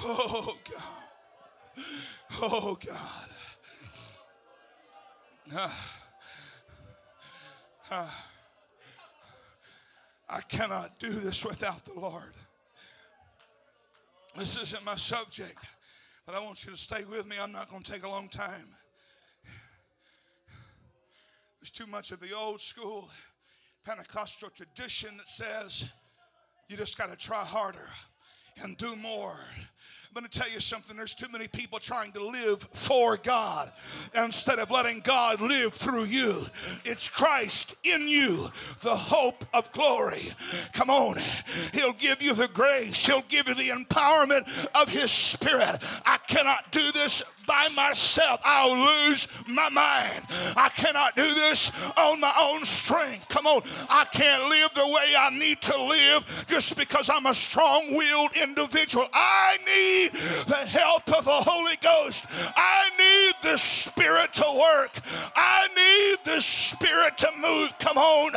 Oh, 0.00 0.56
God. 0.70 1.07
Oh, 2.40 2.78
God. 2.84 3.28
Uh, 5.54 5.70
uh, 7.90 8.10
I 10.28 10.40
cannot 10.42 10.98
do 10.98 11.10
this 11.10 11.44
without 11.44 11.84
the 11.84 11.98
Lord. 11.98 12.34
This 14.36 14.56
isn't 14.60 14.84
my 14.84 14.96
subject, 14.96 15.58
but 16.26 16.34
I 16.34 16.40
want 16.40 16.64
you 16.64 16.70
to 16.70 16.76
stay 16.76 17.04
with 17.04 17.26
me. 17.26 17.36
I'm 17.40 17.50
not 17.50 17.70
going 17.70 17.82
to 17.82 17.90
take 17.90 18.04
a 18.04 18.08
long 18.08 18.28
time. 18.28 18.76
There's 21.60 21.70
too 21.70 21.86
much 21.86 22.12
of 22.12 22.20
the 22.20 22.36
old 22.36 22.60
school 22.60 23.10
Pentecostal 23.84 24.50
tradition 24.50 25.16
that 25.16 25.28
says 25.28 25.86
you 26.68 26.76
just 26.76 26.98
got 26.98 27.10
to 27.10 27.16
try 27.16 27.42
harder 27.42 27.88
and 28.62 28.76
do 28.76 28.94
more 28.96 29.38
I'm 30.08 30.22
going 30.22 30.30
to 30.30 30.38
tell 30.38 30.48
you 30.48 30.58
something. 30.58 30.96
There's 30.96 31.12
too 31.12 31.28
many 31.30 31.48
people 31.48 31.78
trying 31.78 32.12
to 32.12 32.26
live 32.26 32.66
for 32.72 33.18
God 33.18 33.70
instead 34.14 34.58
of 34.58 34.70
letting 34.70 35.00
God 35.00 35.42
live 35.42 35.74
through 35.74 36.04
you. 36.04 36.46
It's 36.86 37.10
Christ 37.10 37.76
in 37.84 38.08
you, 38.08 38.48
the 38.80 38.96
hope 38.96 39.44
of 39.52 39.70
glory. 39.72 40.32
Come 40.72 40.88
on. 40.88 41.20
He'll 41.74 41.92
give 41.92 42.22
you 42.22 42.32
the 42.32 42.48
grace, 42.48 43.06
He'll 43.06 43.24
give 43.28 43.48
you 43.48 43.54
the 43.54 43.68
empowerment 43.68 44.48
of 44.74 44.88
His 44.88 45.10
Spirit. 45.10 45.78
I 46.06 46.16
cannot 46.26 46.72
do 46.72 46.90
this 46.92 47.22
by 47.48 47.68
myself. 47.74 48.40
I'll 48.44 48.76
lose 48.76 49.26
my 49.48 49.68
mind. 49.70 50.22
I 50.56 50.68
cannot 50.68 51.16
do 51.16 51.34
this 51.34 51.72
on 51.96 52.20
my 52.20 52.32
own 52.38 52.64
strength. 52.64 53.26
Come 53.28 53.46
on. 53.46 53.62
I 53.88 54.04
can't 54.04 54.48
live 54.48 54.72
the 54.74 54.86
way 54.86 55.14
I 55.18 55.30
need 55.30 55.60
to 55.62 55.82
live 55.82 56.44
just 56.46 56.76
because 56.76 57.10
I'm 57.10 57.26
a 57.26 57.34
strong 57.34 57.96
willed 57.96 58.36
individual. 58.36 59.08
I 59.12 59.56
need 59.66 60.12
the 60.46 60.54
help 60.54 61.10
of 61.12 61.24
the 61.24 61.30
Holy 61.30 61.76
Ghost. 61.80 62.26
I 62.30 62.90
need 62.98 63.50
the 63.50 63.56
Spirit 63.56 64.34
to 64.34 64.44
work. 64.52 65.00
I 65.34 65.68
need 65.74 66.34
the 66.34 66.40
Spirit 66.40 67.16
to 67.18 67.30
move. 67.40 67.76
Come 67.78 67.96
on. 67.96 68.32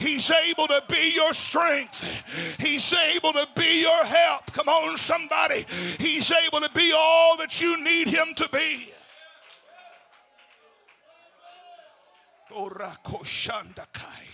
He's 0.00 0.30
able 0.30 0.66
to 0.68 0.82
be 0.88 1.12
your 1.14 1.34
strength. 1.34 2.24
He's 2.58 2.92
able 2.92 3.32
to 3.34 3.46
be 3.54 3.82
your 3.82 4.04
help. 4.04 4.50
Come 4.52 4.68
on, 4.68 4.96
somebody. 4.96 5.66
He's 5.98 6.32
able 6.32 6.60
to 6.60 6.70
be 6.74 6.92
all 6.96 7.36
that 7.36 7.60
you 7.60 7.82
need 7.82 8.08
him 8.08 8.28
to 8.36 8.45
be. 8.48 8.92
Orakoshandakai. 12.50 14.26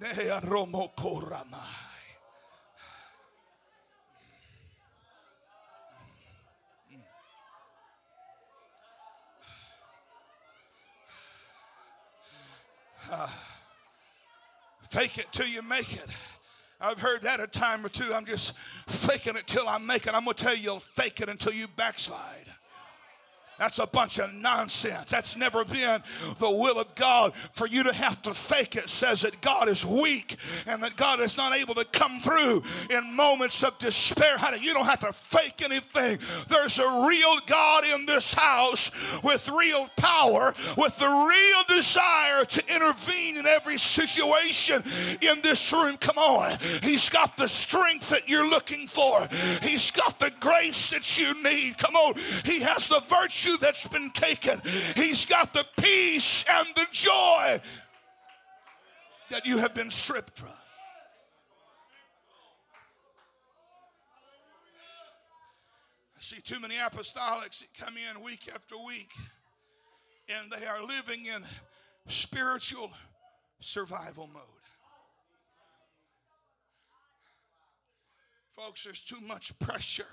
Nearomokoramai. 0.00 1.82
fake 14.90 15.18
it 15.18 15.26
till 15.32 15.46
you 15.46 15.62
make 15.62 15.92
it. 15.94 16.08
I've 16.80 16.98
heard 16.98 17.22
that 17.22 17.40
a 17.40 17.46
time 17.46 17.84
or 17.86 17.88
two. 17.88 18.12
I'm 18.12 18.26
just 18.26 18.54
faking 18.86 19.36
it 19.36 19.46
till 19.46 19.68
I 19.68 19.78
make 19.78 20.06
it. 20.06 20.14
I'm 20.14 20.24
going 20.24 20.36
to 20.36 20.44
tell 20.44 20.54
you, 20.54 20.62
you'll 20.62 20.80
fake 20.80 21.20
it 21.20 21.28
until 21.28 21.52
you 21.52 21.68
backslide. 21.68 22.46
That's 23.62 23.78
a 23.78 23.86
bunch 23.86 24.18
of 24.18 24.34
nonsense. 24.34 25.08
That's 25.08 25.36
never 25.36 25.64
been 25.64 26.02
the 26.40 26.50
will 26.50 26.80
of 26.80 26.92
God 26.96 27.32
for 27.52 27.68
you 27.68 27.84
to 27.84 27.92
have 27.92 28.20
to 28.22 28.34
fake 28.34 28.74
it. 28.74 28.88
Says 28.88 29.20
that 29.20 29.40
God 29.40 29.68
is 29.68 29.86
weak 29.86 30.36
and 30.66 30.82
that 30.82 30.96
God 30.96 31.20
is 31.20 31.36
not 31.36 31.54
able 31.54 31.76
to 31.76 31.84
come 31.84 32.20
through 32.20 32.64
in 32.90 33.14
moments 33.14 33.62
of 33.62 33.78
despair. 33.78 34.36
You 34.60 34.74
don't 34.74 34.86
have 34.86 34.98
to 35.00 35.12
fake 35.12 35.62
anything. 35.62 36.18
There's 36.48 36.80
a 36.80 37.06
real 37.06 37.38
God 37.46 37.84
in 37.84 38.04
this 38.04 38.34
house 38.34 38.90
with 39.22 39.48
real 39.48 39.88
power, 39.96 40.54
with 40.76 40.98
the 40.98 41.06
real 41.06 41.78
desire 41.78 42.44
to 42.44 42.74
intervene 42.74 43.36
in 43.36 43.46
every 43.46 43.78
situation 43.78 44.82
in 45.20 45.40
this 45.40 45.72
room. 45.72 45.98
Come 45.98 46.18
on. 46.18 46.58
He's 46.82 47.08
got 47.08 47.36
the 47.36 47.46
strength 47.46 48.08
that 48.08 48.28
you're 48.28 48.48
looking 48.48 48.88
for, 48.88 49.28
He's 49.62 49.92
got 49.92 50.18
the 50.18 50.32
grace 50.40 50.90
that 50.90 51.16
you 51.16 51.40
need. 51.44 51.78
Come 51.78 51.94
on. 51.94 52.14
He 52.44 52.58
has 52.58 52.88
the 52.88 53.00
virtue 53.08 53.51
that's 53.58 53.86
been 53.88 54.10
taken. 54.10 54.60
He's 54.94 55.26
got 55.26 55.52
the 55.52 55.66
peace 55.80 56.44
and 56.48 56.66
the 56.74 56.86
joy 56.92 57.60
that 59.30 59.46
you 59.46 59.58
have 59.58 59.74
been 59.74 59.90
stripped 59.90 60.38
from. 60.38 60.48
I 66.16 66.20
see 66.20 66.40
too 66.40 66.60
many 66.60 66.76
apostolics 66.76 67.60
that 67.60 67.68
come 67.78 67.94
in 67.96 68.22
week 68.22 68.48
after 68.54 68.76
week 68.78 69.12
and 70.28 70.50
they 70.52 70.66
are 70.66 70.84
living 70.84 71.26
in 71.26 71.42
spiritual 72.08 72.92
survival 73.60 74.28
mode. 74.32 74.42
Folks, 78.54 78.84
there's 78.84 79.00
too 79.00 79.20
much 79.20 79.58
pressure 79.58 80.06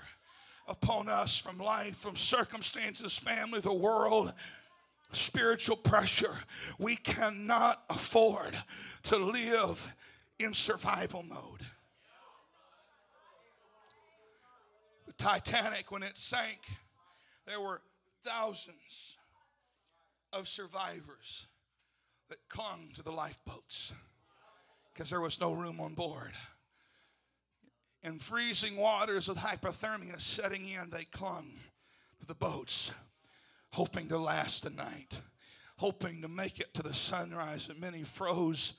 upon 0.68 1.08
us 1.08 1.38
from 1.38 1.58
life, 1.58 1.96
from 1.96 2.16
circumstances, 2.16 3.18
family, 3.18 3.60
the 3.60 3.72
world, 3.72 4.32
spiritual 5.12 5.76
pressure. 5.76 6.38
We 6.78 6.96
cannot 6.96 7.82
afford 7.90 8.56
to 9.04 9.16
live 9.16 9.92
in 10.38 10.54
survival 10.54 11.22
mode. 11.22 11.66
The 15.06 15.12
Titanic, 15.14 15.90
when 15.90 16.02
it 16.02 16.16
sank, 16.16 16.60
there 17.46 17.60
were 17.60 17.82
thousands 18.24 19.16
of 20.32 20.48
survivors 20.48 21.48
that 22.28 22.38
clung 22.48 22.90
to 22.94 23.02
the 23.02 23.10
lifeboats 23.10 23.92
because 24.92 25.10
there 25.10 25.20
was 25.20 25.40
no 25.40 25.52
room 25.52 25.80
on 25.80 25.94
board 25.94 26.32
in 28.02 28.18
freezing 28.18 28.76
waters 28.76 29.28
with 29.28 29.38
hypothermia 29.38 30.20
setting 30.20 30.68
in, 30.68 30.90
they 30.90 31.04
clung 31.04 31.52
to 32.20 32.26
the 32.26 32.34
boats, 32.34 32.92
hoping 33.72 34.08
to 34.08 34.18
last 34.18 34.62
the 34.62 34.70
night, 34.70 35.20
hoping 35.76 36.22
to 36.22 36.28
make 36.28 36.60
it 36.60 36.72
to 36.74 36.82
the 36.82 36.94
sunrise, 36.94 37.68
and 37.68 37.80
many 37.80 38.02
froze 38.02 38.74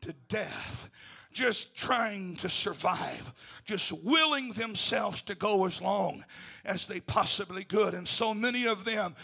to 0.00 0.12
death. 0.28 0.88
Just 1.32 1.74
trying 1.74 2.36
to 2.36 2.50
survive, 2.50 3.32
just 3.64 3.90
willing 3.90 4.52
themselves 4.52 5.22
to 5.22 5.34
go 5.34 5.64
as 5.64 5.80
long 5.80 6.26
as 6.62 6.86
they 6.86 7.00
possibly 7.00 7.64
could. 7.64 7.94
And 7.94 8.06
so 8.06 8.34
many 8.34 8.66
of 8.66 8.84
them 8.84 9.14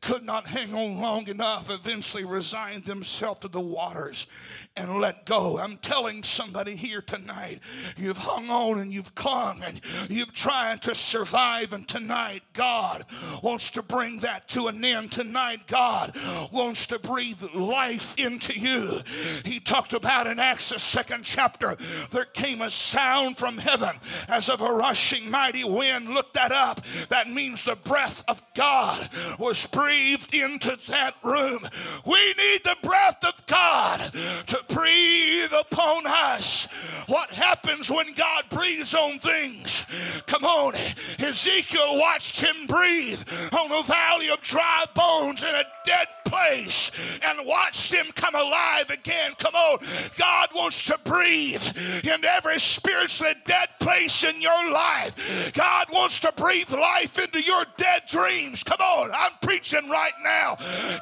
could 0.00 0.22
not 0.22 0.46
hang 0.46 0.74
on 0.74 1.00
long 1.00 1.26
enough, 1.26 1.68
eventually 1.68 2.24
resigned 2.24 2.84
themselves 2.84 3.40
to 3.40 3.48
the 3.48 3.60
waters 3.60 4.28
and 4.76 5.00
let 5.00 5.26
go. 5.26 5.58
I'm 5.58 5.76
telling 5.78 6.22
somebody 6.22 6.76
here 6.76 7.02
tonight, 7.02 7.60
you've 7.96 8.16
hung 8.16 8.48
on 8.48 8.78
and 8.78 8.92
you've 8.92 9.14
clung 9.14 9.62
and 9.62 9.80
you've 10.08 10.32
tried 10.32 10.82
to 10.82 10.94
survive, 10.94 11.72
and 11.72 11.86
tonight 11.86 12.42
God 12.52 13.04
wants 13.42 13.70
to 13.70 13.82
bring 13.82 14.18
that 14.18 14.48
to 14.50 14.68
an 14.68 14.84
end. 14.84 15.12
Tonight, 15.12 15.66
God 15.66 16.16
wants 16.52 16.86
to 16.86 16.98
breathe 16.98 17.42
life 17.54 18.14
into 18.18 18.58
you. 18.58 19.02
He 19.44 19.60
talked 19.60 19.92
about 19.92 20.26
in 20.26 20.38
Acts, 20.38 20.70
the 20.70 20.78
second 20.78 21.24
chapter, 21.24 21.76
there 22.10 22.24
came 22.24 22.62
a 22.62 22.70
sound 22.70 23.36
from 23.36 23.58
heaven 23.58 23.96
as 24.28 24.48
of 24.48 24.60
a 24.60 24.72
rushing 24.72 25.30
mighty 25.30 25.64
wind. 25.64 26.08
Look 26.08 26.32
that 26.34 26.52
up. 26.52 26.80
That 27.08 27.28
means 27.28 27.64
the 27.64 27.76
breath 27.76 28.24
of 28.28 28.42
God 28.54 29.10
was 29.38 29.66
breathed 29.72 30.34
into 30.34 30.78
that 30.88 31.14
room. 31.22 31.66
We 32.06 32.34
need 32.34 32.62
the 32.64 32.76
breath 32.82 33.24
of 33.24 33.46
God 33.46 34.00
to 34.46 34.64
breathe 34.68 35.52
upon 35.58 36.04
us. 36.06 36.68
What 37.08 37.30
happens 37.30 37.90
when 37.90 38.12
God 38.14 38.44
breathes 38.50 38.94
on 38.94 39.18
things? 39.18 39.84
Come 40.26 40.44
on. 40.44 40.74
Ezekiel 41.18 41.98
watched 41.98 42.40
him 42.40 42.66
breathe 42.66 43.20
on 43.52 43.72
a 43.72 43.82
valley 43.82 44.30
of 44.30 44.40
dry 44.40 44.84
bones 44.94 45.42
in 45.42 45.54
a 45.54 45.64
dead 45.84 46.06
place 46.24 46.90
and 47.22 47.46
watched 47.46 47.92
him 47.92 48.06
come 48.14 48.34
alive 48.34 48.88
again. 48.90 49.32
Come 49.38 49.54
on. 49.54 49.78
God 50.16 50.48
wants 50.54 50.84
to 50.86 50.98
breathe 51.04 51.62
in 52.04 52.24
every 52.24 52.58
spiritually 52.58 53.34
dead 53.44 53.68
place 53.80 54.24
in 54.24 54.40
your 54.40 54.70
life. 54.70 55.52
God 55.54 55.88
wants 55.92 56.20
to 56.20 56.32
breathe 56.32 56.70
life 56.70 57.18
into 57.18 57.40
your 57.40 57.64
dead 57.76 58.02
dreams. 58.06 58.62
Come 58.62 58.80
on. 58.80 59.10
I'm 59.12 59.32
preaching 59.42 59.61
right 59.88 60.12
now. 60.22 60.56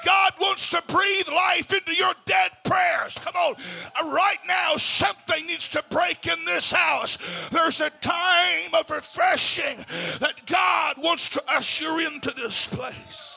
God 0.04 0.32
wants 0.40 0.70
to 0.70 0.82
breathe 0.88 1.28
life 1.28 1.72
into 1.72 1.94
your 1.94 2.14
dead 2.26 2.50
prayers. 2.64 3.14
Come 3.16 3.36
on. 3.36 3.54
Uh, 4.00 4.10
right 4.10 4.38
now, 4.46 4.76
something 4.76 5.46
needs 5.46 5.68
to 5.70 5.84
break 5.90 6.26
in 6.26 6.44
this 6.44 6.72
house. 6.72 7.18
There's 7.50 7.80
a 7.80 7.90
time 8.00 8.74
of 8.74 8.90
refreshing 8.90 9.84
that 10.20 10.46
God 10.46 10.96
wants 10.98 11.28
to 11.30 11.42
usher 11.48 12.00
into 12.00 12.30
this 12.30 12.66
place. 12.66 13.36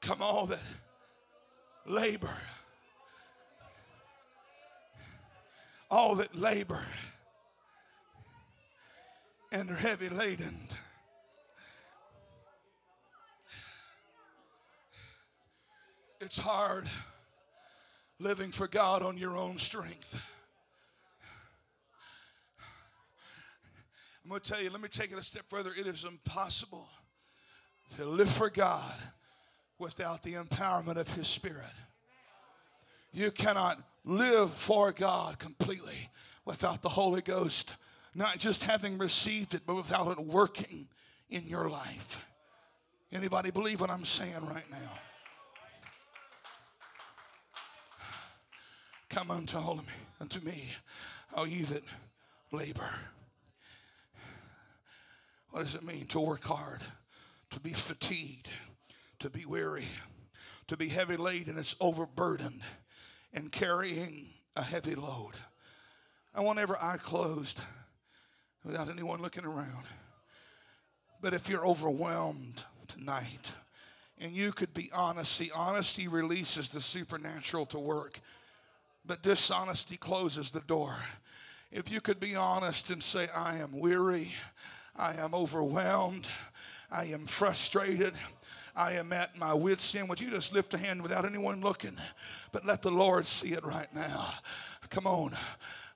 Come 0.00 0.22
on, 0.22 0.48
that 0.48 0.62
labor, 1.86 2.36
all 5.90 6.14
that 6.16 6.34
labor 6.34 6.84
and 9.52 9.70
are 9.70 9.76
heavy 9.76 10.08
laden. 10.08 10.68
It's 16.20 16.38
hard 16.38 16.86
living 18.18 18.52
for 18.52 18.68
God 18.68 19.02
on 19.02 19.16
your 19.16 19.36
own 19.36 19.58
strength. 19.58 20.14
I'm 24.22 24.30
going 24.30 24.42
to 24.42 24.48
tell 24.48 24.62
you, 24.62 24.70
let 24.70 24.80
me 24.80 24.88
take 24.88 25.10
it 25.10 25.18
a 25.18 25.24
step 25.24 25.44
further. 25.48 25.70
It 25.76 25.86
is 25.86 26.04
impossible 26.04 26.88
to 27.96 28.04
live 28.04 28.30
for 28.30 28.50
God 28.50 28.94
without 29.78 30.22
the 30.22 30.34
empowerment 30.34 30.96
of 30.96 31.08
His 31.14 31.26
Spirit. 31.26 31.72
You 33.12 33.30
cannot 33.30 33.80
live 34.04 34.52
for 34.54 34.92
God 34.92 35.38
completely 35.38 36.10
without 36.44 36.82
the 36.82 36.88
Holy 36.90 37.20
Ghost, 37.20 37.74
not 38.14 38.38
just 38.38 38.64
having 38.64 38.98
received 38.98 39.54
it, 39.54 39.62
but 39.66 39.74
without 39.74 40.10
it 40.10 40.24
working 40.24 40.88
in 41.28 41.46
your 41.46 41.68
life. 41.68 42.24
Anybody 43.12 43.50
believe 43.50 43.80
what 43.80 43.90
I'm 43.90 44.04
saying 44.04 44.46
right 44.46 44.70
now? 44.70 44.98
Come 49.08 49.32
unto 49.32 49.58
me, 49.58 49.82
unto 50.20 50.40
me, 50.40 50.72
all 51.34 51.46
you 51.46 51.66
that 51.66 51.82
labor. 52.52 52.90
What 55.50 55.64
does 55.64 55.74
it 55.74 55.82
mean 55.82 56.06
to 56.06 56.20
work 56.20 56.44
hard, 56.44 56.80
to 57.50 57.58
be 57.58 57.72
fatigued, 57.72 58.48
to 59.18 59.28
be 59.28 59.44
weary, 59.44 59.88
to 60.68 60.76
be 60.76 60.88
heavy 60.88 61.16
laden, 61.16 61.58
it's 61.58 61.74
overburdened? 61.80 62.60
And 63.32 63.50
carrying 63.52 64.28
a 64.56 64.62
heavy 64.62 64.94
load. 64.94 65.32
I 66.34 66.40
want 66.40 66.58
every 66.58 66.76
eye 66.80 66.98
closed 66.98 67.60
without 68.64 68.88
anyone 68.88 69.22
looking 69.22 69.44
around. 69.44 69.84
But 71.20 71.34
if 71.34 71.48
you're 71.48 71.66
overwhelmed 71.66 72.64
tonight, 72.88 73.54
and 74.18 74.32
you 74.32 74.52
could 74.52 74.74
be 74.74 74.90
honest, 74.92 75.36
see, 75.36 75.50
honesty 75.54 76.08
releases 76.08 76.68
the 76.68 76.80
supernatural 76.80 77.66
to 77.66 77.78
work, 77.78 78.20
but 79.04 79.22
dishonesty 79.22 79.96
closes 79.96 80.50
the 80.50 80.60
door. 80.60 80.96
If 81.72 81.90
you 81.90 82.00
could 82.00 82.20
be 82.20 82.34
honest 82.34 82.90
and 82.90 83.02
say, 83.02 83.28
I 83.34 83.56
am 83.56 83.78
weary, 83.78 84.32
I 84.96 85.14
am 85.14 85.34
overwhelmed, 85.34 86.28
I 86.90 87.06
am 87.06 87.26
frustrated. 87.26 88.14
I 88.76 88.92
am 88.92 89.12
at 89.12 89.36
my 89.36 89.52
wits' 89.54 89.94
end. 89.94 90.08
Would 90.08 90.20
you 90.20 90.30
just 90.30 90.52
lift 90.52 90.74
a 90.74 90.78
hand 90.78 91.02
without 91.02 91.24
anyone 91.24 91.60
looking? 91.60 91.96
But 92.52 92.64
let 92.64 92.82
the 92.82 92.90
Lord 92.90 93.26
see 93.26 93.52
it 93.52 93.64
right 93.64 93.92
now. 93.94 94.34
Come 94.90 95.06
on. 95.06 95.36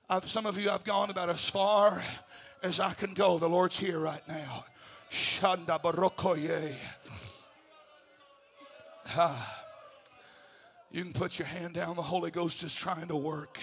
I've, 0.09 0.29
some 0.29 0.45
of 0.45 0.57
you, 0.57 0.69
I've 0.69 0.83
gone 0.83 1.09
about 1.09 1.29
as 1.29 1.49
far 1.49 2.03
as 2.61 2.79
I 2.79 2.93
can 2.93 3.13
go. 3.13 3.37
The 3.39 3.49
Lord's 3.49 3.77
here 3.77 3.99
right 3.99 4.25
now. 4.27 4.65
Shanda 5.09 5.81
barokoye. 5.81 6.75
Ah. 9.07 9.63
You 10.91 11.03
can 11.03 11.13
put 11.13 11.39
your 11.39 11.47
hand 11.47 11.73
down. 11.73 11.95
The 11.95 12.01
Holy 12.01 12.31
Ghost 12.31 12.63
is 12.63 12.73
trying 12.73 13.07
to 13.07 13.15
work. 13.15 13.59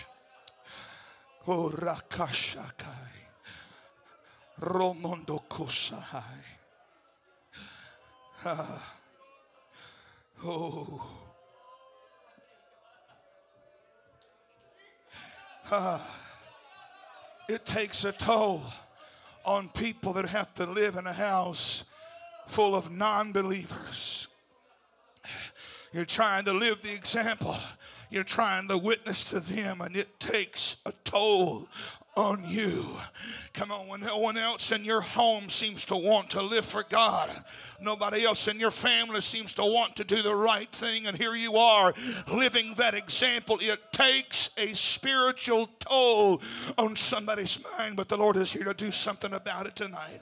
Oh, 1.46 1.70
rakashakai. 1.70 3.10
Romondo 4.60 5.42
kosahai. 5.48 6.22
Ah. 8.44 8.94
Oh. 10.44 11.00
Ah. 15.70 16.18
It 17.48 17.64
takes 17.64 18.04
a 18.04 18.12
toll 18.12 18.64
on 19.44 19.68
people 19.68 20.12
that 20.14 20.26
have 20.26 20.54
to 20.54 20.66
live 20.66 20.96
in 20.96 21.06
a 21.06 21.12
house 21.12 21.84
full 22.46 22.74
of 22.74 22.90
non 22.90 23.32
believers. 23.32 24.28
You're 25.92 26.04
trying 26.04 26.44
to 26.46 26.52
live 26.52 26.82
the 26.82 26.92
example. 26.92 27.56
You're 28.10 28.24
trying 28.24 28.68
to 28.68 28.78
witness 28.78 29.24
to 29.24 29.40
them, 29.40 29.80
and 29.80 29.96
it 29.96 30.18
takes 30.18 30.76
a 30.84 30.92
toll 31.04 31.68
on 32.16 32.42
you. 32.46 32.86
Come 33.54 33.70
on, 33.70 33.86
when 33.86 34.00
no 34.00 34.18
one 34.18 34.38
else 34.38 34.72
in 34.72 34.84
your 34.84 35.02
home 35.02 35.50
seems 35.50 35.84
to 35.86 35.96
want 35.96 36.30
to 36.30 36.42
live 36.42 36.64
for 36.64 36.84
God, 36.88 37.30
nobody 37.80 38.24
else 38.24 38.48
in 38.48 38.58
your 38.58 38.70
family 38.70 39.20
seems 39.20 39.52
to 39.54 39.62
want 39.62 39.96
to 39.96 40.04
do 40.04 40.22
the 40.22 40.34
right 40.34 40.70
thing, 40.72 41.06
and 41.06 41.16
here 41.16 41.34
you 41.34 41.56
are 41.56 41.92
living 42.32 42.74
that 42.76 42.94
example. 42.94 43.58
It 43.60 43.92
takes 43.92 44.50
a 44.56 44.74
spiritual 44.74 45.68
toll 45.80 46.40
on 46.78 46.96
somebody's 46.96 47.58
mind, 47.78 47.96
but 47.96 48.08
the 48.08 48.16
Lord 48.16 48.36
is 48.36 48.52
here 48.52 48.64
to 48.64 48.74
do 48.74 48.90
something 48.90 49.32
about 49.32 49.66
it 49.66 49.76
tonight. 49.76 50.20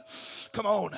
Come 0.52 0.66
on, 0.66 0.96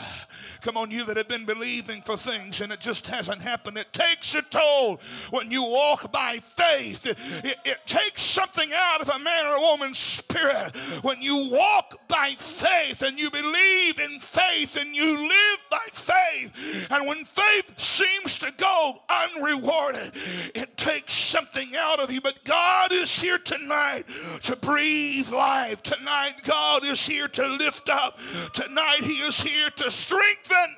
come 0.62 0.78
on, 0.78 0.90
you 0.90 1.05
that 1.05 1.18
have 1.18 1.28
been 1.28 1.44
believing 1.44 2.00
for 2.00 2.16
things 2.16 2.62
and 2.62 2.72
it 2.72 2.81
just 2.81 3.07
hasn't 3.07 3.42
happened. 3.42 3.76
It 3.76 3.92
takes 3.92 4.35
a 4.35 4.40
toll 4.40 5.00
when 5.31 5.50
you 5.50 5.62
walk 5.62 6.11
by 6.11 6.38
faith, 6.38 7.05
it, 7.05 7.18
it, 7.64 7.78
takes 7.85 8.22
something 8.22 8.70
out 8.74 9.02
of 9.02 9.09
a 9.11 9.18
man 9.18 9.46
or 9.46 9.57
a 9.57 9.61
woman's 9.61 9.98
spirit 9.98 10.72
when 11.03 11.21
you 11.23 11.49
walk 11.49 12.09
by 12.09 12.35
faith 12.38 13.03
and 13.03 13.18
you 13.18 13.31
believe 13.31 13.99
in 13.99 14.21
faith 14.21 14.77
and 14.77 14.95
you 14.95 15.29
live 15.29 15.59
by 15.71 15.87
faith, 15.92 16.88
and 16.90 17.07
when 17.07 17.25
faith 17.25 17.73
seems 17.79 18.38
to 18.38 18.53
go 18.57 19.03
unrewarded, 19.09 20.12
it 20.55 20.77
takes 20.77 21.12
something 21.12 21.75
out 21.77 22.01
of 22.01 22.12
you. 22.12 22.21
But 22.21 22.45
God 22.45 22.92
is 22.92 23.21
here 23.21 23.38
tonight 23.38 24.05
to 24.42 24.57
breathe 24.57 25.31
life. 25.31 25.83
Tonight, 25.83 26.42
God 26.45 26.85
is 26.85 27.07
here 27.07 27.29
to 27.29 27.47
lift 27.47 27.88
up. 27.88 28.18
Tonight, 28.53 29.01
He 29.03 29.14
is 29.14 29.40
here 29.40 29.71
to 29.71 29.90
strengthen. 29.90 30.77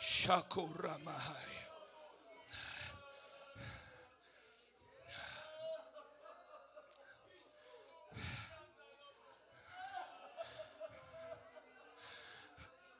Shakuramahai. 0.00 1.53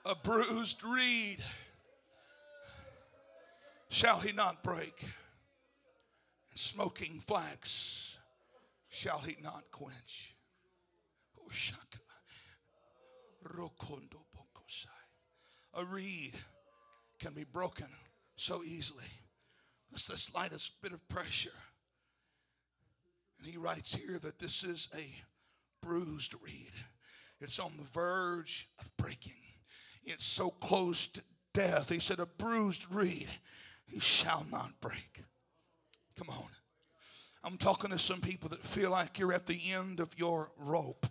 A 0.05 0.15
bruised 0.15 0.85
reed 0.85 1.39
shall 3.89 4.21
he 4.21 4.33
not 4.33 4.63
break, 4.63 5.03
and 6.51 6.59
smoking 6.59 7.23
flax 7.27 8.19
shall 8.89 9.21
he 9.21 9.37
not 9.43 9.65
quench. 9.71 10.35
Oh, 11.39 11.51
a 15.77 15.85
reed 15.85 16.35
can 17.19 17.33
be 17.33 17.45
broken 17.45 17.89
so 18.37 18.63
easily. 18.63 19.05
Just 19.93 20.09
the 20.09 20.17
slightest 20.17 20.81
bit 20.83 20.93
of 20.93 21.09
pressure. 21.09 21.51
And 23.39 23.47
he 23.47 23.57
writes 23.57 23.95
here 23.95 24.19
that 24.23 24.39
this 24.39 24.63
is 24.63 24.89
a 24.97 25.07
bruised 25.81 26.35
reed. 26.43 26.73
It's 27.41 27.59
on 27.59 27.73
the 27.77 27.85
verge 27.85 28.69
of 28.79 28.97
breaking. 28.97 29.33
It's 30.05 30.25
so 30.25 30.51
close 30.51 31.07
to 31.09 31.23
death. 31.53 31.91
He 31.91 31.99
said, 31.99 32.21
A 32.21 32.27
bruised 32.27 32.87
reed 32.91 33.29
he 33.87 34.01
shall 34.01 34.47
not 34.51 34.81
break. 34.81 35.23
Come 36.17 36.29
on. 36.29 36.49
I'm 37.43 37.59
talking 37.59 37.91
to 37.91 37.99
some 37.99 38.21
people 38.21 38.49
that 38.51 38.65
feel 38.67 38.91
like 38.91 39.19
you're 39.19 39.33
at 39.33 39.47
the 39.47 39.61
end 39.71 40.01
of 40.01 40.19
your 40.19 40.51
rope 40.57 41.07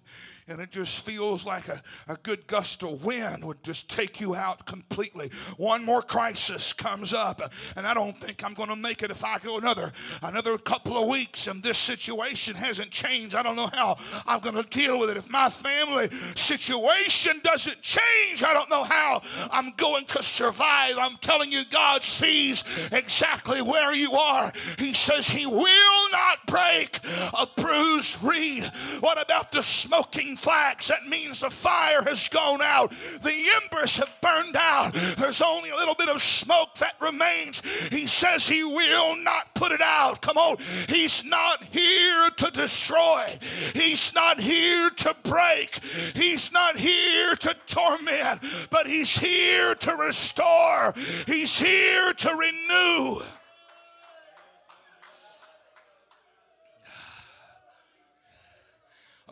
and 0.48 0.60
it 0.60 0.72
just 0.72 1.06
feels 1.06 1.46
like 1.46 1.68
a, 1.68 1.82
a 2.08 2.18
good 2.18 2.48
gust 2.48 2.84
of 2.84 3.04
wind 3.04 3.44
would 3.44 3.64
just 3.64 3.90
take 3.90 4.20
you 4.20 4.36
out 4.36 4.66
completely. 4.66 5.30
One 5.58 5.84
more 5.84 6.02
crisis 6.02 6.74
comes 6.74 7.14
up, 7.14 7.42
and 7.76 7.88
I 7.88 7.94
don't 7.94 8.20
think 8.20 8.44
I'm 8.44 8.54
going 8.54 8.70
to 8.70 8.76
make 8.76 9.04
it 9.04 9.12
if 9.12 9.24
I 9.24 9.40
go 9.40 9.58
another 9.58 9.92
another 10.22 10.58
couple 10.58 10.98
of 10.98 11.08
weeks 11.08 11.48
and 11.48 11.62
this 11.64 11.78
situation 11.78 12.56
hasn't 12.56 12.92
changed. 12.92 13.36
I 13.36 13.44
don't 13.44 13.56
know 13.56 13.70
how 13.74 13.98
I'm 14.26 14.40
going 14.40 14.56
to 14.56 14.64
deal 14.64 15.00
with 15.00 15.10
it. 15.10 15.18
If 15.18 15.30
my 15.30 15.50
family 15.50 16.10
situation 16.36 17.40
doesn't 17.44 17.82
change, 17.82 18.44
I 18.44 18.54
don't 18.54 18.70
know 18.70 18.84
how 18.84 19.22
I'm 19.52 19.74
going 19.78 20.06
to 20.06 20.24
survive. 20.24 20.98
I'm 20.98 21.18
telling 21.18 21.52
you, 21.52 21.64
God 21.70 22.04
sees 22.04 22.64
exactly 22.92 23.62
where 23.62 23.94
you 23.94 24.14
are. 24.14 24.52
He 24.78 24.94
says 24.94 25.30
He 25.30 25.46
will 25.46 26.12
not 26.12 26.46
break 26.48 27.00
a 27.38 27.48
bruised 27.56 28.22
reed. 28.24 28.70
What 29.00 29.22
about 29.22 29.52
the 29.52 29.64
smoking 29.64 30.33
flax, 30.36 30.88
that 30.88 31.08
means 31.08 31.42
the 31.42 31.50
fire 31.50 32.02
has 32.04 32.28
gone 32.30 32.62
out. 32.62 32.94
The 33.22 33.46
embers 33.62 33.98
have 33.98 34.10
burned 34.22 34.56
out. 34.56 34.94
There's 35.18 35.42
only 35.42 35.70
a 35.70 35.76
little 35.76 35.96
bit 35.96 36.10
of 36.10 36.22
smoke 36.22 36.76
that 36.76 36.96
remains. 37.02 37.62
He 37.90 38.08
says 38.08 38.48
he 38.48 38.64
will 38.64 39.16
not 39.16 39.54
put 39.56 39.72
it 39.72 39.82
out. 39.82 40.22
Come 40.22 40.38
on. 40.38 40.58
He's 40.88 41.24
not 41.24 41.64
here 41.66 42.30
to 42.38 42.52
destroy, 42.52 43.38
he's 43.74 44.14
not 44.14 44.40
here 44.40 44.90
to 44.90 45.16
break, 45.24 45.80
he's 46.16 46.52
not 46.52 46.78
here 46.78 47.36
to 47.36 47.56
torment, 47.68 48.42
but 48.70 48.88
he's 48.88 49.18
here 49.18 49.76
to 49.76 49.96
restore, 49.96 50.94
he's 51.26 51.60
here 51.60 52.14
to 52.14 52.30
renew. 52.36 53.22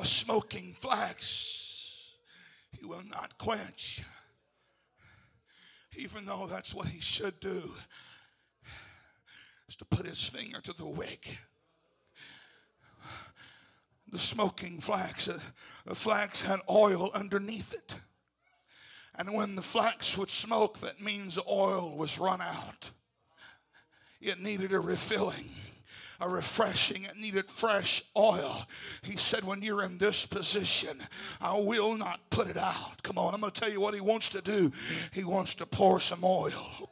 A 0.02 0.06
smoking 0.06 0.76
flax 0.80 1.62
he 2.78 2.86
will 2.86 3.04
not 3.10 3.38
quench. 3.38 4.02
Even 5.96 6.26
though 6.26 6.48
that's 6.48 6.74
what 6.74 6.88
he 6.88 7.00
should 7.02 7.40
do, 7.40 7.74
is 9.68 9.76
to 9.76 9.86
put 9.86 10.06
his 10.06 10.26
finger 10.28 10.62
to 10.62 10.74
the 10.74 10.86
wick. 10.86 11.38
The 14.12 14.20
smoking 14.20 14.80
flax, 14.82 15.28
uh, 15.28 15.40
the 15.86 15.96
flax 15.96 16.42
had 16.42 16.60
oil 16.70 17.12
underneath 17.14 17.74
it. 17.74 17.98
And 19.16 19.34
when 19.34 19.56
the 19.56 19.62
flax 19.62 20.18
would 20.18 20.30
smoke, 20.30 20.80
that 20.80 21.02
means 21.02 21.36
the 21.36 21.44
oil 21.48 21.96
was 21.96 22.18
run 22.18 22.42
out. 22.42 22.92
It 24.20 24.42
needed 24.42 24.74
a 24.74 24.80
refilling. 24.80 25.52
A 26.22 26.30
refreshing. 26.30 27.04
It 27.04 27.18
needed 27.18 27.50
fresh 27.50 28.04
oil. 28.16 28.66
He 29.02 29.18
said, 29.18 29.44
When 29.44 29.62
you're 29.62 29.84
in 29.84 29.98
this 29.98 30.26
position, 30.26 31.00
I 31.42 31.60
will 31.60 31.98
not 31.98 32.30
put 32.30 32.48
it 32.48 32.58
out. 32.58 33.02
Come 33.04 33.18
on, 33.18 33.34
I'm 33.34 33.42
going 33.42 33.52
to 33.52 33.60
tell 33.60 33.72
you 33.72 33.82
what 33.82 33.94
he 33.94 34.02
wants 34.02 34.30
to 34.30 34.42
do. 34.42 34.72
He 35.12 35.24
wants 35.24 35.56
to 35.56 35.66
pour 35.66 36.00
some 36.00 36.24
oil. 36.24 36.90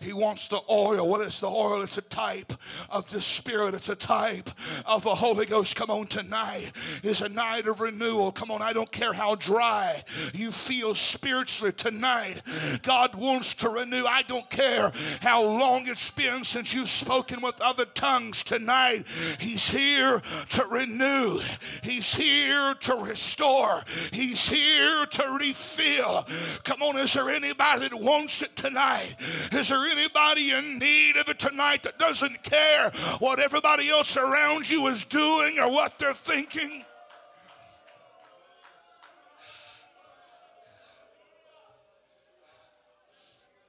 He 0.00 0.12
wants 0.12 0.48
the 0.48 0.60
oil. 0.70 1.08
What 1.08 1.20
is 1.20 1.40
the 1.40 1.48
oil? 1.48 1.82
It's 1.82 1.98
a 1.98 2.02
type 2.02 2.52
of 2.88 3.08
the 3.10 3.20
Spirit, 3.20 3.74
it's 3.74 3.88
a 3.88 3.96
type 3.96 4.50
of 4.86 5.02
the 5.02 5.14
Holy 5.14 5.46
Ghost. 5.46 5.76
Come 5.76 5.90
on, 5.90 6.06
tonight 6.06 6.72
is 7.02 7.20
a 7.20 7.28
night 7.28 7.66
of 7.66 7.80
renewal. 7.80 8.32
Come 8.32 8.50
on, 8.50 8.62
I 8.62 8.72
don't 8.72 8.90
care 8.90 9.12
how 9.12 9.34
dry 9.34 10.02
you 10.34 10.50
feel 10.50 10.94
spiritually 10.94 11.72
tonight. 11.72 12.42
God 12.82 13.14
wants 13.14 13.54
to 13.54 13.68
renew. 13.68 14.04
I 14.06 14.22
don't 14.22 14.48
care 14.48 14.92
how 15.20 15.42
long 15.42 15.86
it's 15.86 16.10
been 16.10 16.44
since 16.44 16.72
you've 16.72 16.88
spoken 16.88 17.40
with 17.40 17.60
other 17.60 17.84
tongues 17.94 18.42
tonight. 18.42 19.06
He's 19.38 19.68
here 19.68 20.20
to 20.50 20.64
renew, 20.66 21.40
He's 21.82 22.14
here 22.14 22.74
to 22.74 22.94
restore, 22.96 23.82
He's 24.12 24.48
here 24.48 25.06
to 25.06 25.38
refill. 25.40 26.26
Come 26.64 26.82
on, 26.82 26.98
is 26.98 27.14
there 27.14 27.30
anybody 27.30 27.88
that 27.88 27.94
wants 27.94 28.42
it 28.42 28.56
tonight? 28.56 29.16
Is 29.52 29.68
there 29.68 29.84
anybody 29.86 30.52
in 30.52 30.78
need 30.78 31.16
of 31.16 31.28
it 31.28 31.38
tonight 31.38 31.82
that 31.84 31.98
doesn't 31.98 32.42
care 32.42 32.90
what 33.18 33.38
everybody 33.38 33.88
else 33.90 34.16
around 34.16 34.68
you 34.68 34.86
is 34.88 35.04
doing 35.04 35.58
or 35.58 35.70
what 35.70 35.98
they're 35.98 36.14
thinking? 36.14 36.84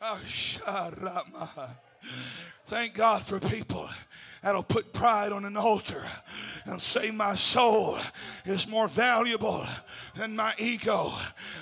Oh, 0.04 0.20
Thank 2.66 2.96
God 2.96 3.24
for 3.24 3.40
people 3.40 3.88
that'll 4.42 4.64
put 4.64 4.94
pride 4.94 5.32
on 5.32 5.46
an 5.46 5.58
altar 5.58 6.04
and 6.66 6.82
say, 6.82 7.12
My 7.12 7.36
soul 7.36 8.00
is 8.46 8.68
more 8.68 8.88
valuable 8.88 9.66
than 10.16 10.36
my 10.36 10.54
ego. 10.58 11.14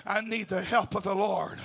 I 0.05 0.21
need 0.21 0.47
the 0.47 0.61
help 0.61 0.95
of 0.95 1.03
the 1.03 1.15
Lord. 1.15 1.59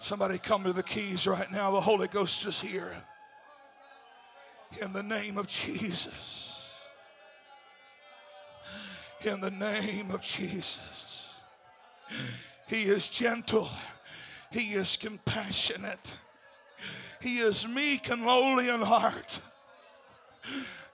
Somebody 0.00 0.38
come 0.38 0.64
to 0.64 0.72
the 0.72 0.82
keys 0.82 1.26
right 1.26 1.50
now. 1.50 1.70
The 1.70 1.80
Holy 1.80 2.08
Ghost 2.08 2.44
is 2.46 2.60
here. 2.60 2.92
In 4.80 4.92
the 4.92 5.02
name 5.02 5.38
of 5.38 5.46
Jesus. 5.46 6.70
In 9.22 9.40
the 9.40 9.50
name 9.50 10.10
of 10.10 10.22
Jesus. 10.22 11.28
He 12.66 12.82
is 12.82 13.08
gentle. 13.08 13.70
He 14.52 14.74
is 14.74 14.96
compassionate. 14.96 16.14
He 17.20 17.38
is 17.38 17.66
meek 17.66 18.10
and 18.10 18.26
lowly 18.26 18.68
in 18.68 18.82
heart. 18.82 19.40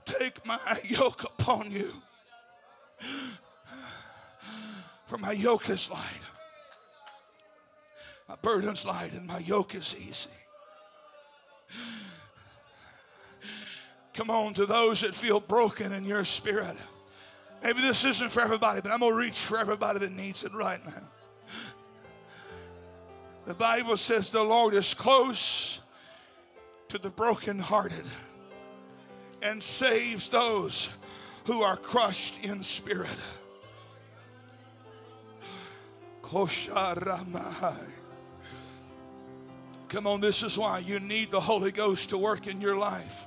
Take 0.05 0.45
my 0.47 0.59
yoke 0.85 1.25
upon 1.25 1.71
you. 1.71 1.93
For 5.07 5.19
my 5.19 5.33
yoke 5.33 5.71
is 5.71 5.91
light. 5.91 6.03
My 8.29 8.37
burden's 8.37 8.85
light 8.85 9.13
and 9.13 9.27
my 9.27 9.39
yoke 9.39 9.75
is 9.75 9.95
easy. 9.99 10.29
Come 14.13 14.31
on 14.31 14.53
to 14.55 14.67
those 14.67 15.01
that 15.01 15.15
feel 15.15 15.41
broken 15.41 15.93
in 15.93 16.05
your 16.05 16.25
spirit. 16.25 16.77
Maybe 17.63 17.81
this 17.81 18.05
isn't 18.05 18.31
for 18.31 18.41
everybody, 18.41 18.81
but 18.81 18.93
I'm 18.93 19.01
going 19.01 19.13
to 19.13 19.19
reach 19.19 19.39
for 19.39 19.59
everybody 19.59 19.99
that 20.01 20.13
needs 20.13 20.45
it 20.45 20.53
right 20.55 20.85
now. 20.85 21.03
The 23.49 23.55
Bible 23.55 23.97
says 23.97 24.31
the 24.31 24.43
Lord 24.43 24.75
is 24.75 24.93
close 24.93 25.81
to 26.89 26.99
the 26.99 27.09
brokenhearted 27.09 28.05
and 29.41 29.63
saves 29.63 30.29
those 30.29 30.91
who 31.47 31.63
are 31.63 31.79
crushed 31.79 32.45
in 32.45 32.63
spirit. 32.63 33.09
Come 39.89 40.07
on, 40.07 40.21
this 40.21 40.43
is 40.43 40.59
why 40.59 40.81
you 40.81 41.01
need 41.01 41.31
the 41.31 41.41
Holy 41.41 41.73
Ghost 41.73 42.11
to 42.11 42.19
work 42.19 42.47
in 42.49 42.61
your 42.61 42.77
life. 42.77 43.27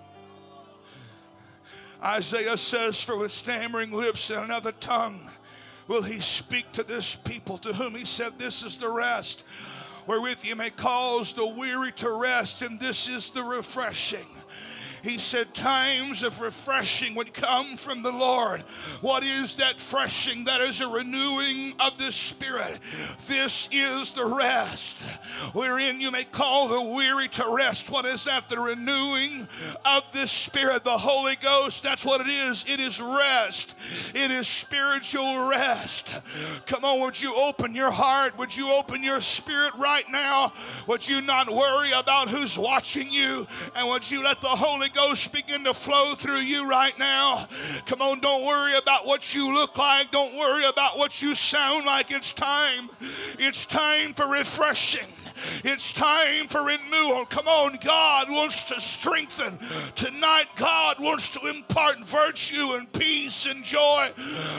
Isaiah 2.04 2.58
says, 2.58 3.02
For 3.02 3.18
with 3.18 3.32
stammering 3.32 3.92
lips 3.92 4.30
and 4.30 4.44
another 4.44 4.74
tongue 4.74 5.32
will 5.88 6.04
he 6.04 6.20
speak 6.20 6.72
to 6.74 6.84
this 6.84 7.16
people, 7.16 7.58
to 7.58 7.74
whom 7.74 7.96
he 7.96 8.06
said, 8.06 8.38
This 8.38 8.62
is 8.62 8.78
the 8.78 8.90
rest 8.90 9.44
wherewith 10.08 10.44
you 10.44 10.56
may 10.56 10.70
cause 10.70 11.34
the 11.34 11.46
weary 11.46 11.92
to 11.94 12.12
rest, 12.12 12.62
and 12.62 12.80
this 12.80 13.08
is 13.08 13.30
the 13.30 13.44
refreshing. 13.44 14.28
He 15.04 15.18
said, 15.18 15.54
Times 15.54 16.24
of 16.24 16.40
refreshing 16.42 17.16
would 17.16 17.34
come 17.34 17.78
from 17.78 18.04
the 18.04 18.12
Lord. 18.12 18.62
What 19.02 19.24
is 19.24 19.56
that 19.56 19.82
freshing? 19.82 20.44
That 20.46 20.62
is 20.62 20.82
a 20.82 20.88
renewing 20.88 21.74
of 21.80 21.98
the 21.98 22.12
Spirit. 22.12 22.80
This 23.28 23.68
is 23.72 24.12
the 24.12 24.26
rest 24.26 25.00
wherein 25.54 26.02
you 26.02 26.12
may 26.12 26.24
call 26.24 26.68
the 26.68 26.82
weary 26.82 27.28
to 27.30 27.46
rest. 27.50 27.90
What 27.90 28.06
is 28.06 28.26
that? 28.26 28.50
The 28.50 28.60
renewing 28.60 29.48
of 29.86 30.04
the 30.12 30.28
Spirit, 30.28 30.84
the 30.84 30.98
Holy 30.98 31.36
Ghost. 31.36 31.84
That's 31.84 32.06
what 32.06 32.22
it 32.22 32.28
is. 32.28 32.66
It 32.68 32.80
is 32.80 33.02
rest, 33.02 33.76
it 34.14 34.32
is 34.32 34.48
spiritual 34.48 35.50
rest. 35.50 36.14
Come 36.66 36.86
on, 36.86 37.02
would 37.02 37.22
you 37.22 37.36
open 37.36 37.74
your 37.74 37.92
heart? 37.92 38.38
Would 38.38 38.56
you 38.56 38.72
open 38.72 39.04
your 39.04 39.22
spirit 39.22 39.74
right 39.78 40.10
now? 40.10 40.54
Would 40.88 41.08
you 41.08 41.22
not 41.22 41.50
worry 41.50 41.92
about 41.92 42.30
who's 42.30 42.58
watching 42.58 43.10
you? 43.10 43.48
And 43.76 43.88
would 43.90 44.10
you 44.10 44.24
let 44.24 44.42
the 44.42 44.48
Holy 44.48 44.90
Ghost 44.94 45.32
begin 45.32 45.64
to 45.66 45.74
flow 45.74 46.16
through 46.16 46.40
you 46.40 46.70
right 46.70 46.98
now. 46.98 47.48
Come 47.86 48.02
on, 48.02 48.20
don't 48.20 48.46
worry 48.46 48.76
about 48.76 49.06
what 49.06 49.34
you 49.34 49.54
look 49.54 49.78
like. 49.78 50.12
Don't 50.12 50.36
worry 50.38 50.66
about 50.66 50.98
what 50.98 51.22
you 51.22 51.36
sound 51.36 51.86
like. 51.86 52.12
It's 52.12 52.34
time. 52.34 52.90
It's 53.40 53.66
time 53.66 54.14
for 54.14 54.28
refreshing. 54.28 55.08
It's 55.64 55.92
time 55.92 56.48
for 56.48 56.66
renewal. 56.66 57.26
Come 57.26 57.48
on, 57.48 57.78
God 57.84 58.30
wants 58.30 58.64
to 58.66 58.80
strengthen. 58.80 59.58
Tonight, 59.96 60.48
God 60.56 61.00
wants 61.00 61.30
to 61.30 61.48
impart 61.48 62.04
virtue 62.06 62.74
and 62.74 62.92
peace 62.94 63.46
and 63.46 63.64
joy. 63.64 64.12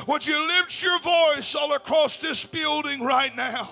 Would 0.09 0.27
you 0.27 0.47
lift 0.47 0.83
your 0.83 0.99
voice 1.01 1.55
all 1.55 1.73
across 1.75 2.17
this 2.17 2.45
building 2.45 3.03
right 3.03 3.35
now? 3.35 3.71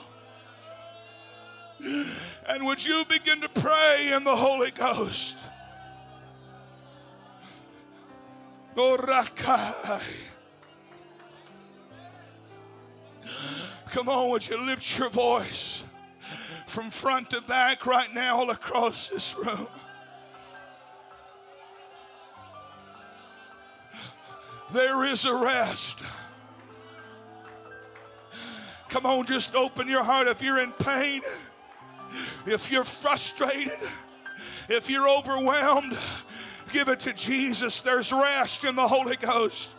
And 2.46 2.66
would 2.66 2.84
you 2.84 3.04
begin 3.08 3.40
to 3.40 3.48
pray 3.48 4.12
in 4.12 4.24
the 4.24 4.36
Holy 4.36 4.70
Ghost? 4.70 5.36
Come 13.90 14.08
on, 14.08 14.30
would 14.30 14.46
you 14.46 14.64
lift 14.64 14.98
your 14.98 15.10
voice 15.10 15.84
from 16.66 16.90
front 16.90 17.30
to 17.30 17.40
back 17.40 17.84
right 17.86 18.12
now 18.14 18.38
all 18.38 18.50
across 18.50 19.08
this 19.08 19.36
room? 19.36 19.66
There 24.72 25.04
is 25.04 25.24
a 25.24 25.34
rest. 25.34 26.04
Come 28.88 29.04
on, 29.06 29.26
just 29.26 29.56
open 29.56 29.88
your 29.88 30.04
heart 30.04 30.28
if 30.28 30.40
you're 30.42 30.60
in 30.60 30.70
pain, 30.72 31.22
if 32.46 32.70
you're 32.70 32.84
frustrated, 32.84 33.78
if 34.68 34.88
you're 34.88 35.08
overwhelmed 35.08 35.96
Give 36.72 36.88
it 36.88 37.00
to 37.00 37.12
Jesus. 37.12 37.80
There's 37.80 38.12
rest 38.12 38.64
in 38.64 38.76
the 38.76 38.86
Holy 38.86 39.16
Ghost. 39.16 39.70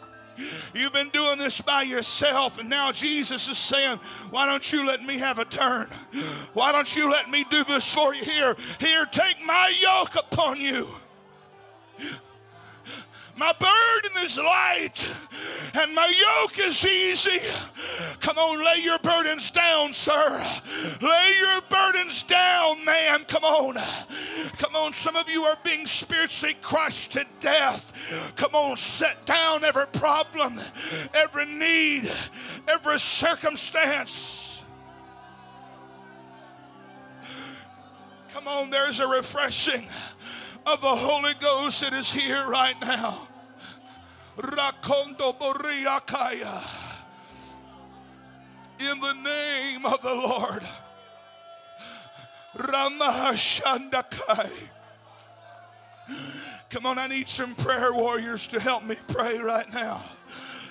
You've 0.73 0.93
been 0.93 1.09
doing 1.09 1.37
this 1.37 1.61
by 1.61 1.83
yourself, 1.83 2.59
and 2.59 2.69
now 2.69 2.91
Jesus 2.91 3.47
is 3.49 3.57
saying, 3.57 3.99
Why 4.29 4.45
don't 4.45 4.71
you 4.71 4.85
let 4.85 5.03
me 5.03 5.17
have 5.19 5.39
a 5.39 5.45
turn? 5.45 5.87
Why 6.53 6.71
don't 6.71 6.95
you 6.95 7.11
let 7.11 7.29
me 7.29 7.45
do 7.49 7.63
this 7.63 7.93
for 7.93 8.15
you? 8.15 8.23
Here, 8.23 8.55
here, 8.79 9.05
take 9.05 9.43
my 9.45 9.73
yoke 9.81 10.15
upon 10.15 10.59
you. 10.59 10.87
My 13.41 13.53
burden 13.53 14.23
is 14.23 14.37
light 14.37 15.03
and 15.73 15.95
my 15.95 16.05
yoke 16.05 16.59
is 16.59 16.85
easy. 16.85 17.41
Come 18.19 18.37
on, 18.37 18.63
lay 18.63 18.83
your 18.83 18.99
burdens 18.99 19.49
down, 19.49 19.93
sir. 19.93 20.45
Lay 21.01 21.37
your 21.39 21.61
burdens 21.67 22.21
down, 22.21 22.85
man. 22.85 23.25
Come 23.25 23.43
on. 23.43 23.81
Come 24.59 24.75
on, 24.75 24.93
some 24.93 25.15
of 25.15 25.27
you 25.27 25.41
are 25.45 25.57
being 25.63 25.87
spiritually 25.87 26.55
crushed 26.61 27.13
to 27.13 27.25
death. 27.39 28.31
Come 28.35 28.53
on, 28.53 28.77
set 28.77 29.25
down 29.25 29.63
every 29.63 29.87
problem, 29.87 30.59
every 31.15 31.47
need, 31.47 32.11
every 32.67 32.99
circumstance. 32.99 34.61
Come 38.33 38.47
on, 38.47 38.69
there's 38.69 38.99
a 38.99 39.07
refreshing 39.07 39.87
of 40.67 40.81
the 40.81 40.95
Holy 40.95 41.33
Ghost 41.33 41.81
that 41.81 41.93
is 41.93 42.11
here 42.11 42.47
right 42.47 42.79
now. 42.81 43.29
Rakondo 44.37 45.37
Boriakaya. 45.37 46.63
In 48.79 48.99
the 48.99 49.13
name 49.13 49.85
of 49.85 50.01
the 50.01 50.15
Lord. 50.15 50.63
Ramashandakai. 52.55 54.49
Come 56.69 56.85
on, 56.85 56.97
I 56.97 57.07
need 57.07 57.27
some 57.27 57.55
prayer 57.55 57.93
warriors 57.93 58.47
to 58.47 58.59
help 58.59 58.83
me 58.83 58.95
pray 59.07 59.37
right 59.37 59.71
now. 59.73 60.03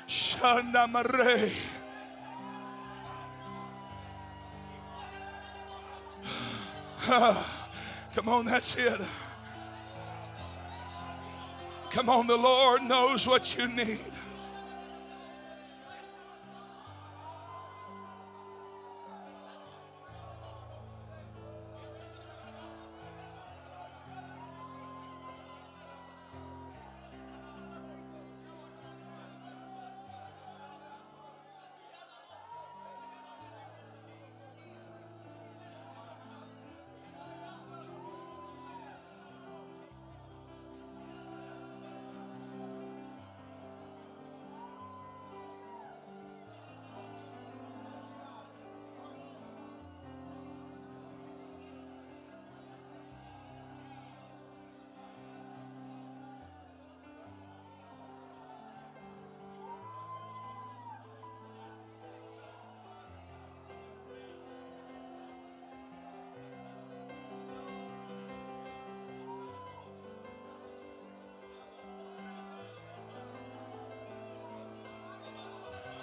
Shandamare. 0.08 1.52
Come 8.14 8.28
on, 8.28 8.44
that's 8.46 8.76
it. 8.76 9.00
Come 11.90 12.08
on, 12.08 12.28
the 12.28 12.36
Lord 12.36 12.82
knows 12.82 13.26
what 13.26 13.56
you 13.56 13.66
need. 13.66 13.98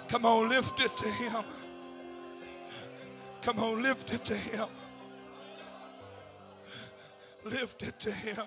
Come 0.08 0.24
on, 0.24 0.48
lift 0.48 0.80
it 0.80 0.96
to 0.96 1.08
Him. 1.08 1.44
Come 3.42 3.58
on, 3.58 3.82
lift 3.82 4.12
it 4.12 4.24
to 4.24 4.34
Him. 4.34 4.68
Lift 7.44 7.82
it 7.82 8.00
to 8.00 8.10
Him. 8.10 8.46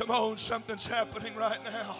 Come 0.00 0.12
on, 0.12 0.38
something's 0.38 0.86
happening 0.86 1.34
right 1.36 1.62
now. 1.62 1.94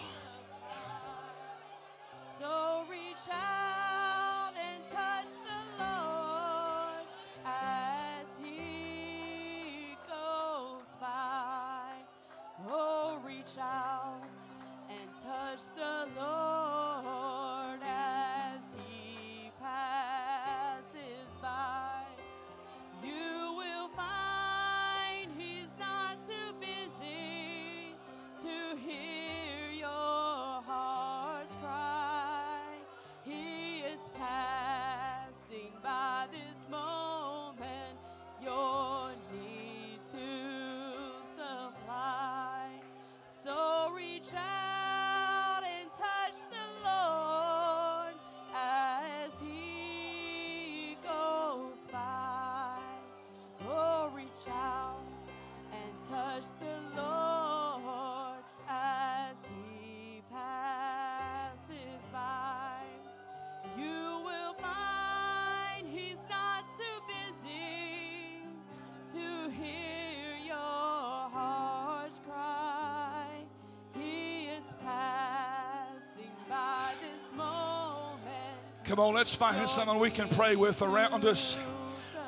On, 79.01 79.13
let's 79.15 79.33
find 79.33 79.67
someone 79.67 79.99
we 79.99 80.11
can 80.11 80.29
pray 80.29 80.55
with 80.55 80.81
around 80.81 81.25
us. 81.25 81.57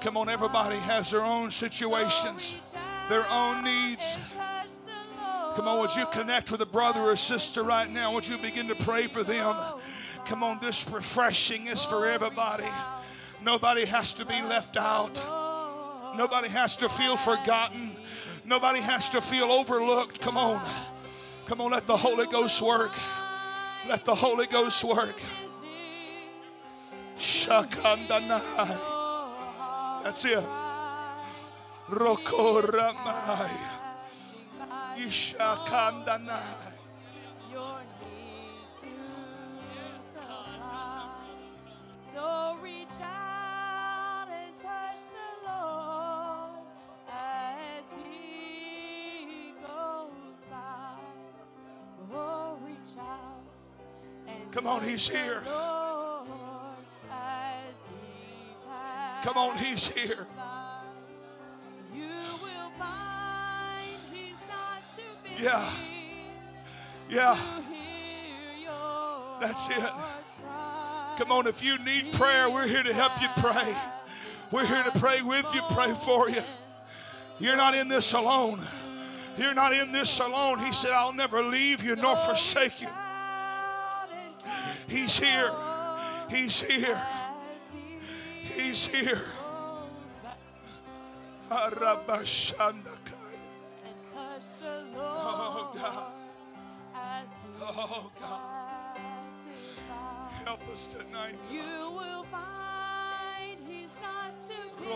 Come 0.02 0.18
on, 0.18 0.28
everybody 0.28 0.78
has 0.78 1.12
their 1.12 1.24
own 1.24 1.52
situations, 1.52 2.56
their 3.10 3.26
own 3.30 3.64
needs. 3.64 4.18
Come 5.56 5.68
on, 5.68 5.80
would 5.80 5.96
you 5.96 6.06
connect 6.08 6.52
with 6.52 6.62
a 6.62 6.66
brother 6.66 7.02
or 7.02 7.16
sister 7.16 7.64
right 7.64 7.90
now? 7.90 8.14
Would 8.14 8.28
you 8.28 8.38
begin 8.38 8.68
to 8.70 8.76
pray 8.76 9.08
for 9.08 9.24
them? 9.24 9.56
Come 10.26 10.44
on, 10.44 10.60
this 10.60 10.90
refreshing 10.90 11.68
is 11.68 11.86
for 11.86 12.08
everybody. 12.08 12.68
Nobody 13.44 13.86
has 13.86 14.14
to 14.16 14.26
be 14.26 14.42
left 14.42 14.76
out. 14.78 15.14
Nobody 16.18 16.48
has 16.50 16.76
to 16.78 16.90
feel 16.90 17.18
forgotten. 17.18 17.96
Nobody 18.46 18.80
has 18.80 19.10
to 19.10 19.22
feel 19.22 19.52
overlooked. 19.52 20.20
Come 20.22 20.38
on. 20.38 20.62
Come 21.46 21.62
on, 21.62 21.72
let 21.72 21.88
the 21.88 21.98
Holy 21.98 22.26
Ghost 22.26 22.62
work. 22.62 22.92
Let 23.88 24.06
the 24.06 24.16
Holy 24.16 24.48
Ghost 24.48 24.84
work. 24.84 25.20
Shakandanai. 27.44 28.80
That's 30.04 30.24
it. 30.24 30.46
Rokoramai. 31.90 33.50
Ishakandanai. 34.96 36.42
So 42.14 42.58
reach 42.62 42.88
out 43.02 44.28
and 44.32 44.54
touch 44.62 45.02
the 45.12 45.30
Lord 45.50 46.64
as 47.12 47.84
he 48.08 49.54
goes 49.62 50.38
by. 50.50 50.96
Oh, 52.14 52.58
reach 52.66 52.98
out 52.98 53.44
and 54.28 54.52
Come 54.54 54.68
on, 54.68 54.88
he's 54.88 55.10
here. 55.10 55.42
Come 59.24 59.38
on, 59.38 59.58
he's 59.58 59.88
here. 59.88 60.28
You 61.94 62.04
will 62.42 62.72
find 62.78 63.98
he's 64.12 64.36
not 64.50 64.82
too 64.98 65.04
busy 65.24 65.44
Yeah. 65.44 65.72
Yeah. 67.10 67.34
to 67.36 67.74
hear 67.74 68.66
your 68.66 69.40
That's 69.40 69.70
it. 69.70 69.92
Come 71.18 71.32
on, 71.32 71.48
if 71.48 71.64
you 71.64 71.78
need 71.78 72.12
prayer, 72.12 72.50
we're 72.50 72.68
here 72.68 72.84
to 72.84 72.94
help 72.94 73.22
you 73.22 73.30
pray. 73.38 73.74
We're 74.52 74.66
here 74.66 74.84
to 74.84 75.00
pray 75.00 75.22
with 75.22 75.46
you, 75.56 75.62
pray 75.70 75.94
for 76.04 76.30
you. 76.30 76.44
You're 77.40 77.56
not 77.56 77.76
in 77.76 77.88
this 77.88 78.12
alone. 78.12 78.60
You're 79.38 79.54
not 79.54 79.74
in 79.74 79.94
this 79.94 80.20
alone. 80.20 80.60
He 80.60 80.74
said, 80.74 80.92
I'll 80.92 81.14
never 81.14 81.42
leave 81.44 81.82
you 81.82 81.96
nor 81.96 82.18
forsake 82.18 82.82
you. 82.82 82.90
He's 84.90 85.18
here. 85.18 85.52
He's 86.30 86.60
here. 86.60 87.02
He's 88.56 88.88
here. 88.88 89.22
Arabashandakaya. 91.50 92.84
And 93.86 93.96
touch 94.14 94.48
the 94.62 94.98
Lord 94.98 94.98
Oh, 95.00 95.72
God. 95.76 96.14
Oh, 97.62 98.12
God. 98.20 98.98
Help 100.46 100.62
us 100.72 100.88
tonight. 100.88 101.36
You 101.52 101.92
will 101.96 102.24
find 102.32 103.58
he's 103.68 103.96
not 104.02 104.32
too 104.48 104.70
busy 104.78 104.88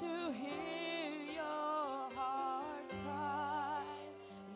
to 0.00 0.32
hear 0.32 1.12
your 1.34 2.10
heart's 2.16 2.92
cry. 3.04 3.82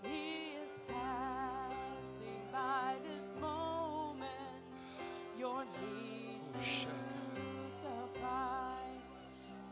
And 0.03 0.13
he 0.13 0.57
is 0.65 0.73
passing 0.89 2.41
by 2.53 2.95
this 3.05 3.35
moment. 3.41 4.29
Your 5.39 5.65
needs 5.65 6.55
Oh, 6.57 6.59
to 6.59 6.65
shaka. 6.65 6.91
supply. 6.91 7.04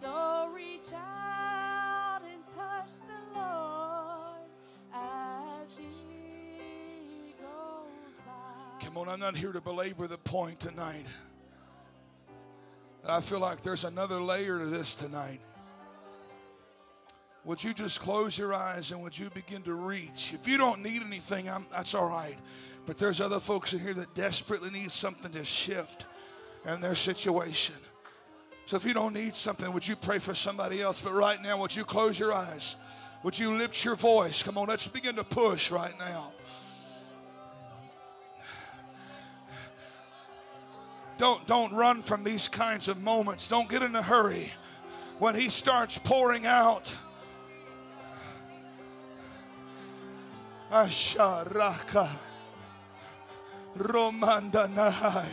So 0.03 0.51
reach 0.53 0.93
out 0.93 2.23
and 2.25 2.45
touch 2.57 2.89
the 3.07 3.39
Lord 3.39 4.41
as 4.93 5.79
he 5.79 7.35
goes 7.41 8.13
by. 8.27 8.85
Come 8.85 8.99
on, 8.99 9.09
I'm 9.09 9.21
not 9.21 9.37
here 9.37 9.53
to 9.53 9.61
belabor 9.61 10.09
the 10.09 10.19
point 10.19 10.59
tonight. 10.59 11.07
I 13.07 13.21
feel 13.21 13.39
like 13.39 13.63
there's 13.63 13.85
another 13.85 14.21
layer 14.21 14.59
to 14.59 14.67
this 14.67 14.97
tonight. 14.97 15.41
Would 17.45 17.63
you 17.63 17.73
just 17.73 18.01
close 18.01 18.37
your 18.37 18.55
eyes 18.55 18.91
and 18.91 19.01
would 19.05 19.17
you 19.17 19.31
begin 19.31 19.63
to 19.63 19.75
reach? 19.75 20.33
If 20.35 20.49
you 20.49 20.59
don't 20.59 20.83
need 20.83 21.03
anything, 21.03 21.49
I'm, 21.49 21.67
that's 21.71 21.95
all 21.95 22.09
right. 22.09 22.39
But 22.87 22.97
there's 22.97 23.21
other 23.21 23.39
folks 23.39 23.73
in 23.73 23.79
here 23.79 23.95
that 23.95 24.15
desperately 24.17 24.71
need 24.71 24.91
something 24.91 25.31
to 25.31 25.45
shift 25.45 26.07
in 26.67 26.81
their 26.81 26.97
situation. 26.97 27.77
So 28.67 28.77
if 28.77 28.85
you 28.85 28.95
don't 28.95 29.13
need 29.13 29.37
something, 29.37 29.73
would 29.73 29.87
you 29.87 29.97
pray 29.97 30.19
for 30.19 30.35
somebody 30.35 30.81
else? 30.81 31.01
But 31.01 31.13
right 31.13 31.41
now, 31.43 31.59
would 31.59 31.75
you 31.75 31.85
close 31.85 32.19
your 32.19 32.33
eyes? 32.33 32.77
Would 33.23 33.39
you 33.39 33.57
lift 33.57 33.85
your 33.85 33.97
voice? 33.97 34.43
Come 34.43 34.59
on, 34.59 34.69
let's 34.69 34.89
begin 34.89 35.17
to 35.17 35.25
push 35.25 35.71
right 35.71 35.97
now. 35.99 36.33
Don't, 41.19 41.47
don't 41.47 41.73
run 41.73 42.03
from 42.03 42.25
these 42.25 42.49
kinds 42.49 42.89
of 42.89 43.01
moments. 43.01 43.47
Don't 43.47 43.69
get 43.69 43.83
in 43.83 43.95
a 43.95 44.03
hurry. 44.03 44.53
When 45.19 45.37
he 45.37 45.51
starts 45.51 45.99
pouring 45.99 46.47
out, 46.47 46.93
Asharaka 50.73 52.09
Romandanai 53.77 55.29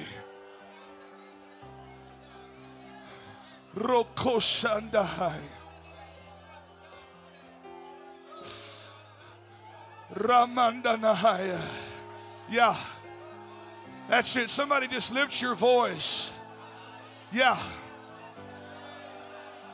Rokoshandai 3.76 5.36
Ramandanaya. 10.14 11.62
Yeah. 12.50 12.76
That's 14.10 14.36
it. 14.36 14.50
Somebody 14.50 14.88
just 14.88 15.14
lift 15.14 15.40
your 15.42 15.54
voice. 15.54 16.32
Yeah. 17.32 17.60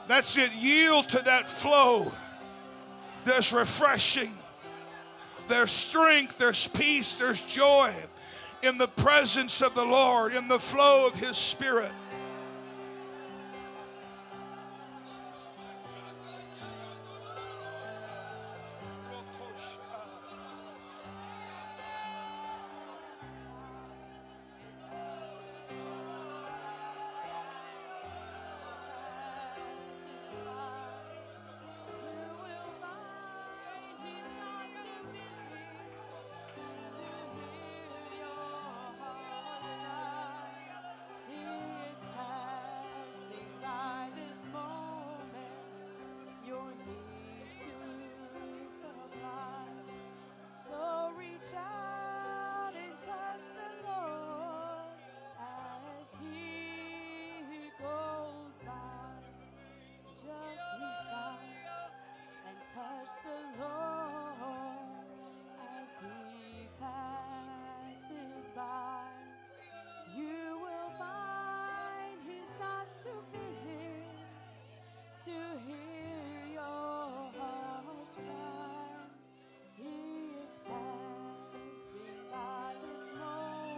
That's 0.07 0.37
it. 0.37 0.51
Yield 0.53 1.09
to 1.09 1.19
that 1.19 1.49
flow. 1.49 2.11
There's 3.23 3.53
refreshing. 3.53 4.33
There's 5.47 5.71
strength. 5.71 6.37
There's 6.37 6.67
peace. 6.67 7.13
There's 7.13 7.39
joy 7.41 7.93
in 8.61 8.77
the 8.77 8.87
presence 8.87 9.61
of 9.61 9.73
the 9.73 9.85
Lord, 9.85 10.33
in 10.33 10.47
the 10.47 10.59
flow 10.59 11.07
of 11.07 11.15
His 11.15 11.37
Spirit. 11.37 11.91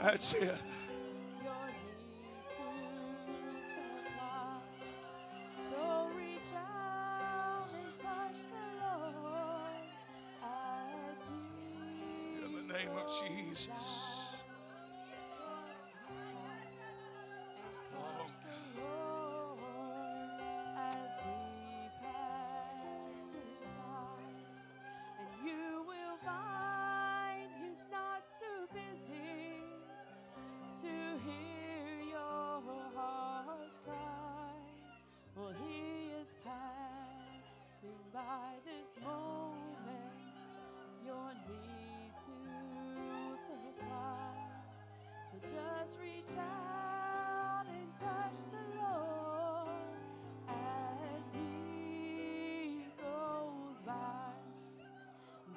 That's 0.08 0.32
it. 0.36 0.56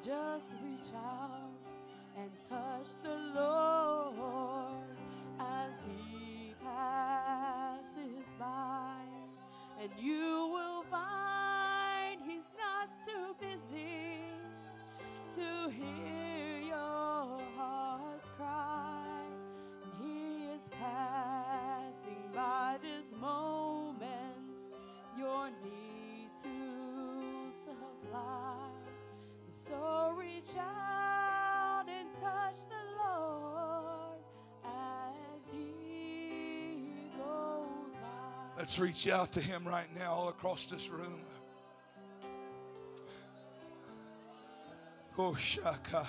Just 0.03 0.47
reach 0.65 0.95
out 0.97 1.30
Let's 38.61 38.79
reach 38.79 39.09
out 39.09 39.33
to 39.33 39.41
him 39.41 39.67
right 39.67 39.89
now, 39.99 40.13
all 40.13 40.29
across 40.29 40.67
this 40.67 40.91
room. 40.91 41.23
Oh, 45.17 45.33
Koshakai. 45.33 46.05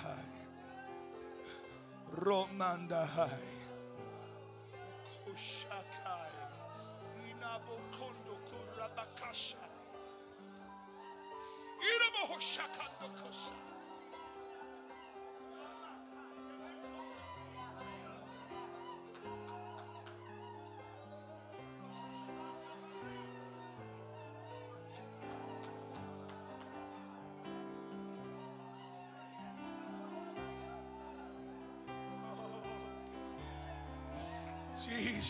Romandahai. 2.20 3.30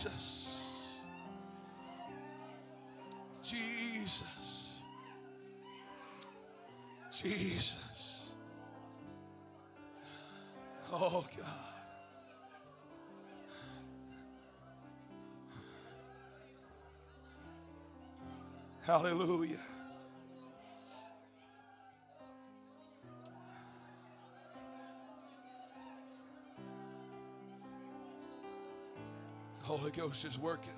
Jesus. 0.02 0.98
Jesus. 3.44 4.82
Jesus. 7.12 7.78
Oh 10.92 11.24
God. 11.38 11.48
Hallelujah. 18.82 19.60
Holy 29.72 29.90
Ghost 29.90 30.26
is 30.26 30.38
working. 30.38 30.74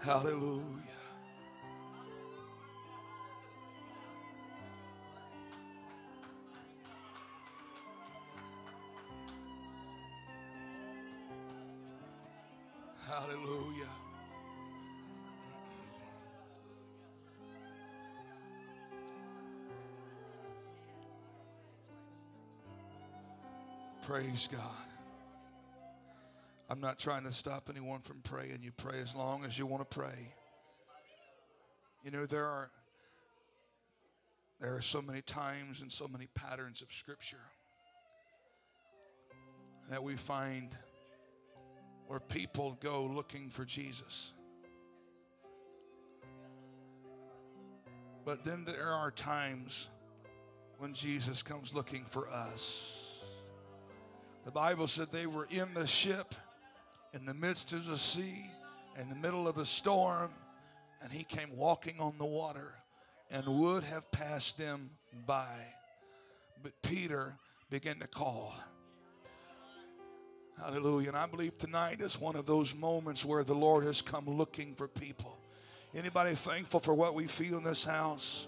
Hallelujah. 0.00 0.63
Praise 24.14 24.48
God. 24.52 24.60
I'm 26.70 26.80
not 26.80 27.00
trying 27.00 27.24
to 27.24 27.32
stop 27.32 27.68
anyone 27.68 27.98
from 27.98 28.20
praying. 28.20 28.60
You 28.62 28.70
pray 28.70 29.00
as 29.02 29.12
long 29.12 29.44
as 29.44 29.58
you 29.58 29.66
want 29.66 29.90
to 29.90 29.98
pray. 29.98 30.32
You 32.04 32.12
know, 32.12 32.24
there 32.24 32.44
are 32.44 32.70
there 34.60 34.76
are 34.76 34.80
so 34.80 35.02
many 35.02 35.20
times 35.20 35.80
and 35.80 35.90
so 35.90 36.06
many 36.06 36.28
patterns 36.32 36.80
of 36.80 36.92
scripture 36.92 37.42
that 39.90 40.04
we 40.04 40.14
find 40.14 40.76
where 42.06 42.20
people 42.20 42.78
go 42.80 43.10
looking 43.12 43.50
for 43.50 43.64
Jesus. 43.64 44.32
But 48.24 48.44
then 48.44 48.64
there 48.64 48.92
are 48.92 49.10
times 49.10 49.88
when 50.78 50.94
Jesus 50.94 51.42
comes 51.42 51.74
looking 51.74 52.04
for 52.04 52.28
us. 52.28 53.03
The 54.44 54.50
Bible 54.50 54.86
said 54.86 55.08
they 55.10 55.26
were 55.26 55.46
in 55.50 55.72
the 55.74 55.86
ship 55.86 56.34
in 57.14 57.24
the 57.24 57.34
midst 57.34 57.72
of 57.72 57.86
the 57.86 57.96
sea, 57.96 58.50
in 59.00 59.08
the 59.08 59.14
middle 59.14 59.48
of 59.48 59.56
a 59.56 59.64
storm, 59.64 60.30
and 61.02 61.12
he 61.12 61.24
came 61.24 61.56
walking 61.56 62.00
on 62.00 62.14
the 62.18 62.24
water 62.24 62.72
and 63.30 63.46
would 63.46 63.84
have 63.84 64.10
passed 64.10 64.58
them 64.58 64.90
by. 65.26 65.48
But 66.62 66.72
Peter 66.82 67.36
began 67.70 67.98
to 68.00 68.06
call. 68.06 68.54
Hallelujah. 70.58 71.08
And 71.08 71.16
I 71.16 71.26
believe 71.26 71.56
tonight 71.58 72.00
is 72.00 72.20
one 72.20 72.36
of 72.36 72.46
those 72.46 72.74
moments 72.74 73.24
where 73.24 73.44
the 73.44 73.54
Lord 73.54 73.84
has 73.84 74.02
come 74.02 74.28
looking 74.28 74.74
for 74.74 74.88
people. 74.88 75.36
Anybody 75.94 76.34
thankful 76.34 76.80
for 76.80 76.94
what 76.94 77.14
we 77.14 77.26
feel 77.26 77.58
in 77.58 77.64
this 77.64 77.84
house? 77.84 78.46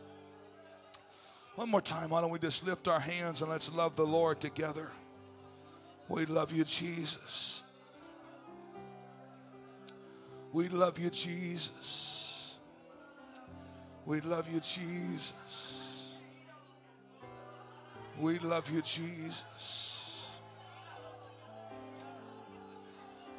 One 1.55 1.70
more 1.70 1.80
time, 1.80 2.11
why 2.11 2.20
don't 2.20 2.30
we 2.30 2.38
just 2.38 2.66
lift 2.66 2.86
our 2.86 3.01
hands 3.01 3.40
and 3.40 3.51
let's 3.51 3.70
love 3.70 3.97
the 3.97 4.07
Lord 4.07 4.40
together? 4.40 4.90
We 6.09 6.26
love 6.26 6.52
you, 6.52 6.64
Jesus. 6.64 7.62
We 10.52 10.68
love 10.68 10.98
you, 10.98 11.11
Jesus. 11.11 12.54
We 14.07 14.20
love 14.20 14.48
you, 14.48 14.61
Jesus. 14.61 16.14
We 18.18 18.38
love 18.38 18.70
you, 18.70 18.80
Jesus. 18.82 20.30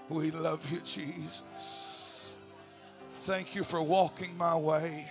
We 0.09 0.32
love 0.32 0.70
you, 0.72 0.80
Jesus. 0.82 1.43
Thank 3.22 3.55
you 3.55 3.63
for 3.63 3.82
walking 3.82 4.38
my 4.38 4.55
way. 4.55 5.07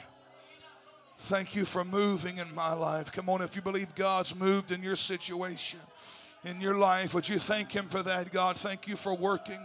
Thank 1.21 1.55
you 1.55 1.65
for 1.65 1.85
moving 1.85 2.39
in 2.39 2.55
my 2.55 2.73
life. 2.73 3.11
Come 3.11 3.29
on, 3.29 3.43
if 3.43 3.57
you 3.57 3.63
believe 3.63 3.95
God's 3.95 4.35
moved 4.35 4.71
in 4.73 4.83
your 4.83 4.97
situation, 4.97 5.81
in 6.47 6.61
your 6.61 6.77
life, 6.77 7.13
would 7.13 7.29
you 7.29 7.39
thank 7.39 7.73
Him 7.73 7.89
for 7.89 8.03
that? 8.05 8.33
God, 8.33 8.57
thank 8.57 8.87
you 8.87 8.97
for 8.97 9.15
working. 9.15 9.61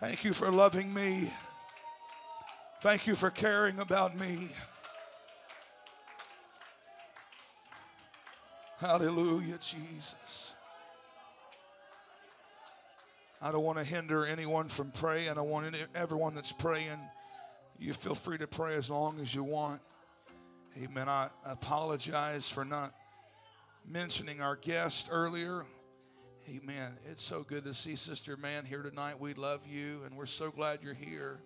Thank 0.00 0.24
you 0.24 0.32
for 0.32 0.50
loving 0.50 0.92
me. 0.92 1.32
Thank 2.82 3.06
you 3.06 3.14
for 3.14 3.30
caring 3.30 3.78
about 3.78 4.18
me. 4.18 4.48
Hallelujah, 8.78 9.58
Jesus. 9.58 10.54
I 13.40 13.52
don't 13.52 13.62
want 13.62 13.78
to 13.78 13.84
hinder 13.84 14.24
anyone 14.26 14.68
from 14.68 14.90
praying. 14.90 15.28
I 15.36 15.40
want 15.40 15.66
any, 15.66 15.78
everyone 15.94 16.34
that's 16.34 16.52
praying, 16.52 16.98
you 17.78 17.92
feel 17.92 18.14
free 18.14 18.38
to 18.38 18.46
pray 18.46 18.74
as 18.74 18.90
long 18.90 19.20
as 19.20 19.34
you 19.34 19.44
want. 19.44 19.80
Amen. 20.82 21.08
I 21.08 21.28
apologize 21.44 22.48
for 22.48 22.64
not 22.64 22.92
mentioning 23.90 24.40
our 24.40 24.54
guest 24.54 25.08
earlier. 25.10 25.64
Amen. 26.48 26.92
It's 27.10 27.24
so 27.24 27.42
good 27.42 27.64
to 27.64 27.74
see 27.74 27.96
Sister 27.96 28.36
Man 28.36 28.64
here 28.64 28.82
tonight. 28.82 29.18
We 29.18 29.34
love 29.34 29.62
you, 29.68 30.02
and 30.06 30.16
we're 30.16 30.26
so 30.26 30.50
glad 30.52 30.78
you're 30.80 30.94
here. 30.94 31.40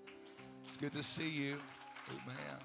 It's 0.67 0.77
good 0.77 0.93
to 0.93 1.03
see 1.03 1.29
you. 1.29 1.57
Amen. 2.11 2.59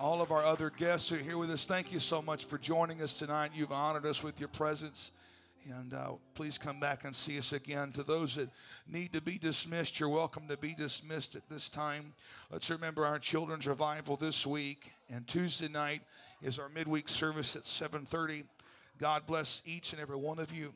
All 0.00 0.20
of 0.20 0.32
our 0.32 0.44
other 0.44 0.70
guests 0.70 1.08
who 1.08 1.16
are 1.16 1.18
here 1.18 1.38
with 1.38 1.50
us, 1.50 1.66
thank 1.66 1.92
you 1.92 2.00
so 2.00 2.20
much 2.20 2.46
for 2.46 2.58
joining 2.58 3.00
us 3.00 3.14
tonight. 3.14 3.52
You've 3.54 3.70
honored 3.70 4.06
us 4.06 4.24
with 4.24 4.40
your 4.40 4.48
presence. 4.48 5.12
And 5.70 5.94
uh, 5.94 6.12
please 6.34 6.58
come 6.58 6.80
back 6.80 7.04
and 7.04 7.14
see 7.14 7.38
us 7.38 7.52
again. 7.52 7.92
To 7.92 8.02
those 8.02 8.34
that 8.34 8.50
need 8.88 9.12
to 9.12 9.20
be 9.20 9.38
dismissed, 9.38 10.00
you're 10.00 10.08
welcome 10.08 10.48
to 10.48 10.56
be 10.56 10.74
dismissed 10.74 11.36
at 11.36 11.48
this 11.48 11.68
time. 11.68 12.12
Let's 12.50 12.68
remember 12.68 13.06
our 13.06 13.18
children's 13.18 13.66
revival 13.66 14.16
this 14.16 14.44
week, 14.46 14.92
and 15.08 15.26
Tuesday 15.26 15.68
night 15.68 16.02
is 16.42 16.58
our 16.58 16.68
midweek 16.68 17.08
service 17.08 17.56
at 17.56 17.64
7:30. 17.64 18.44
God 18.98 19.26
bless 19.26 19.62
each 19.64 19.92
and 19.92 20.00
every 20.00 20.16
one 20.16 20.38
of 20.38 20.52
you. 20.52 20.72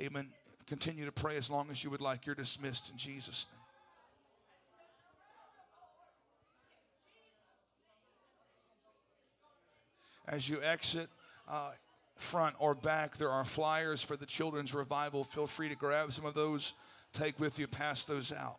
Amen. 0.00 0.28
Continue 0.66 1.04
to 1.04 1.12
pray 1.12 1.36
as 1.36 1.50
long 1.50 1.68
as 1.70 1.82
you 1.82 1.90
would 1.90 2.00
like. 2.00 2.26
You're 2.26 2.34
dismissed 2.34 2.90
in 2.90 2.96
Jesus' 2.96 3.46
name. 10.26 10.36
As 10.36 10.48
you 10.48 10.62
exit, 10.62 11.08
uh, 11.48 11.70
front 12.16 12.54
or 12.58 12.74
back, 12.74 13.16
there 13.16 13.30
are 13.30 13.44
flyers 13.44 14.02
for 14.02 14.16
the 14.16 14.26
children's 14.26 14.74
revival. 14.74 15.24
Feel 15.24 15.46
free 15.46 15.68
to 15.68 15.74
grab 15.74 16.12
some 16.12 16.26
of 16.26 16.34
those, 16.34 16.74
take 17.12 17.40
with 17.40 17.58
you, 17.58 17.66
pass 17.66 18.04
those 18.04 18.32
out. 18.32 18.58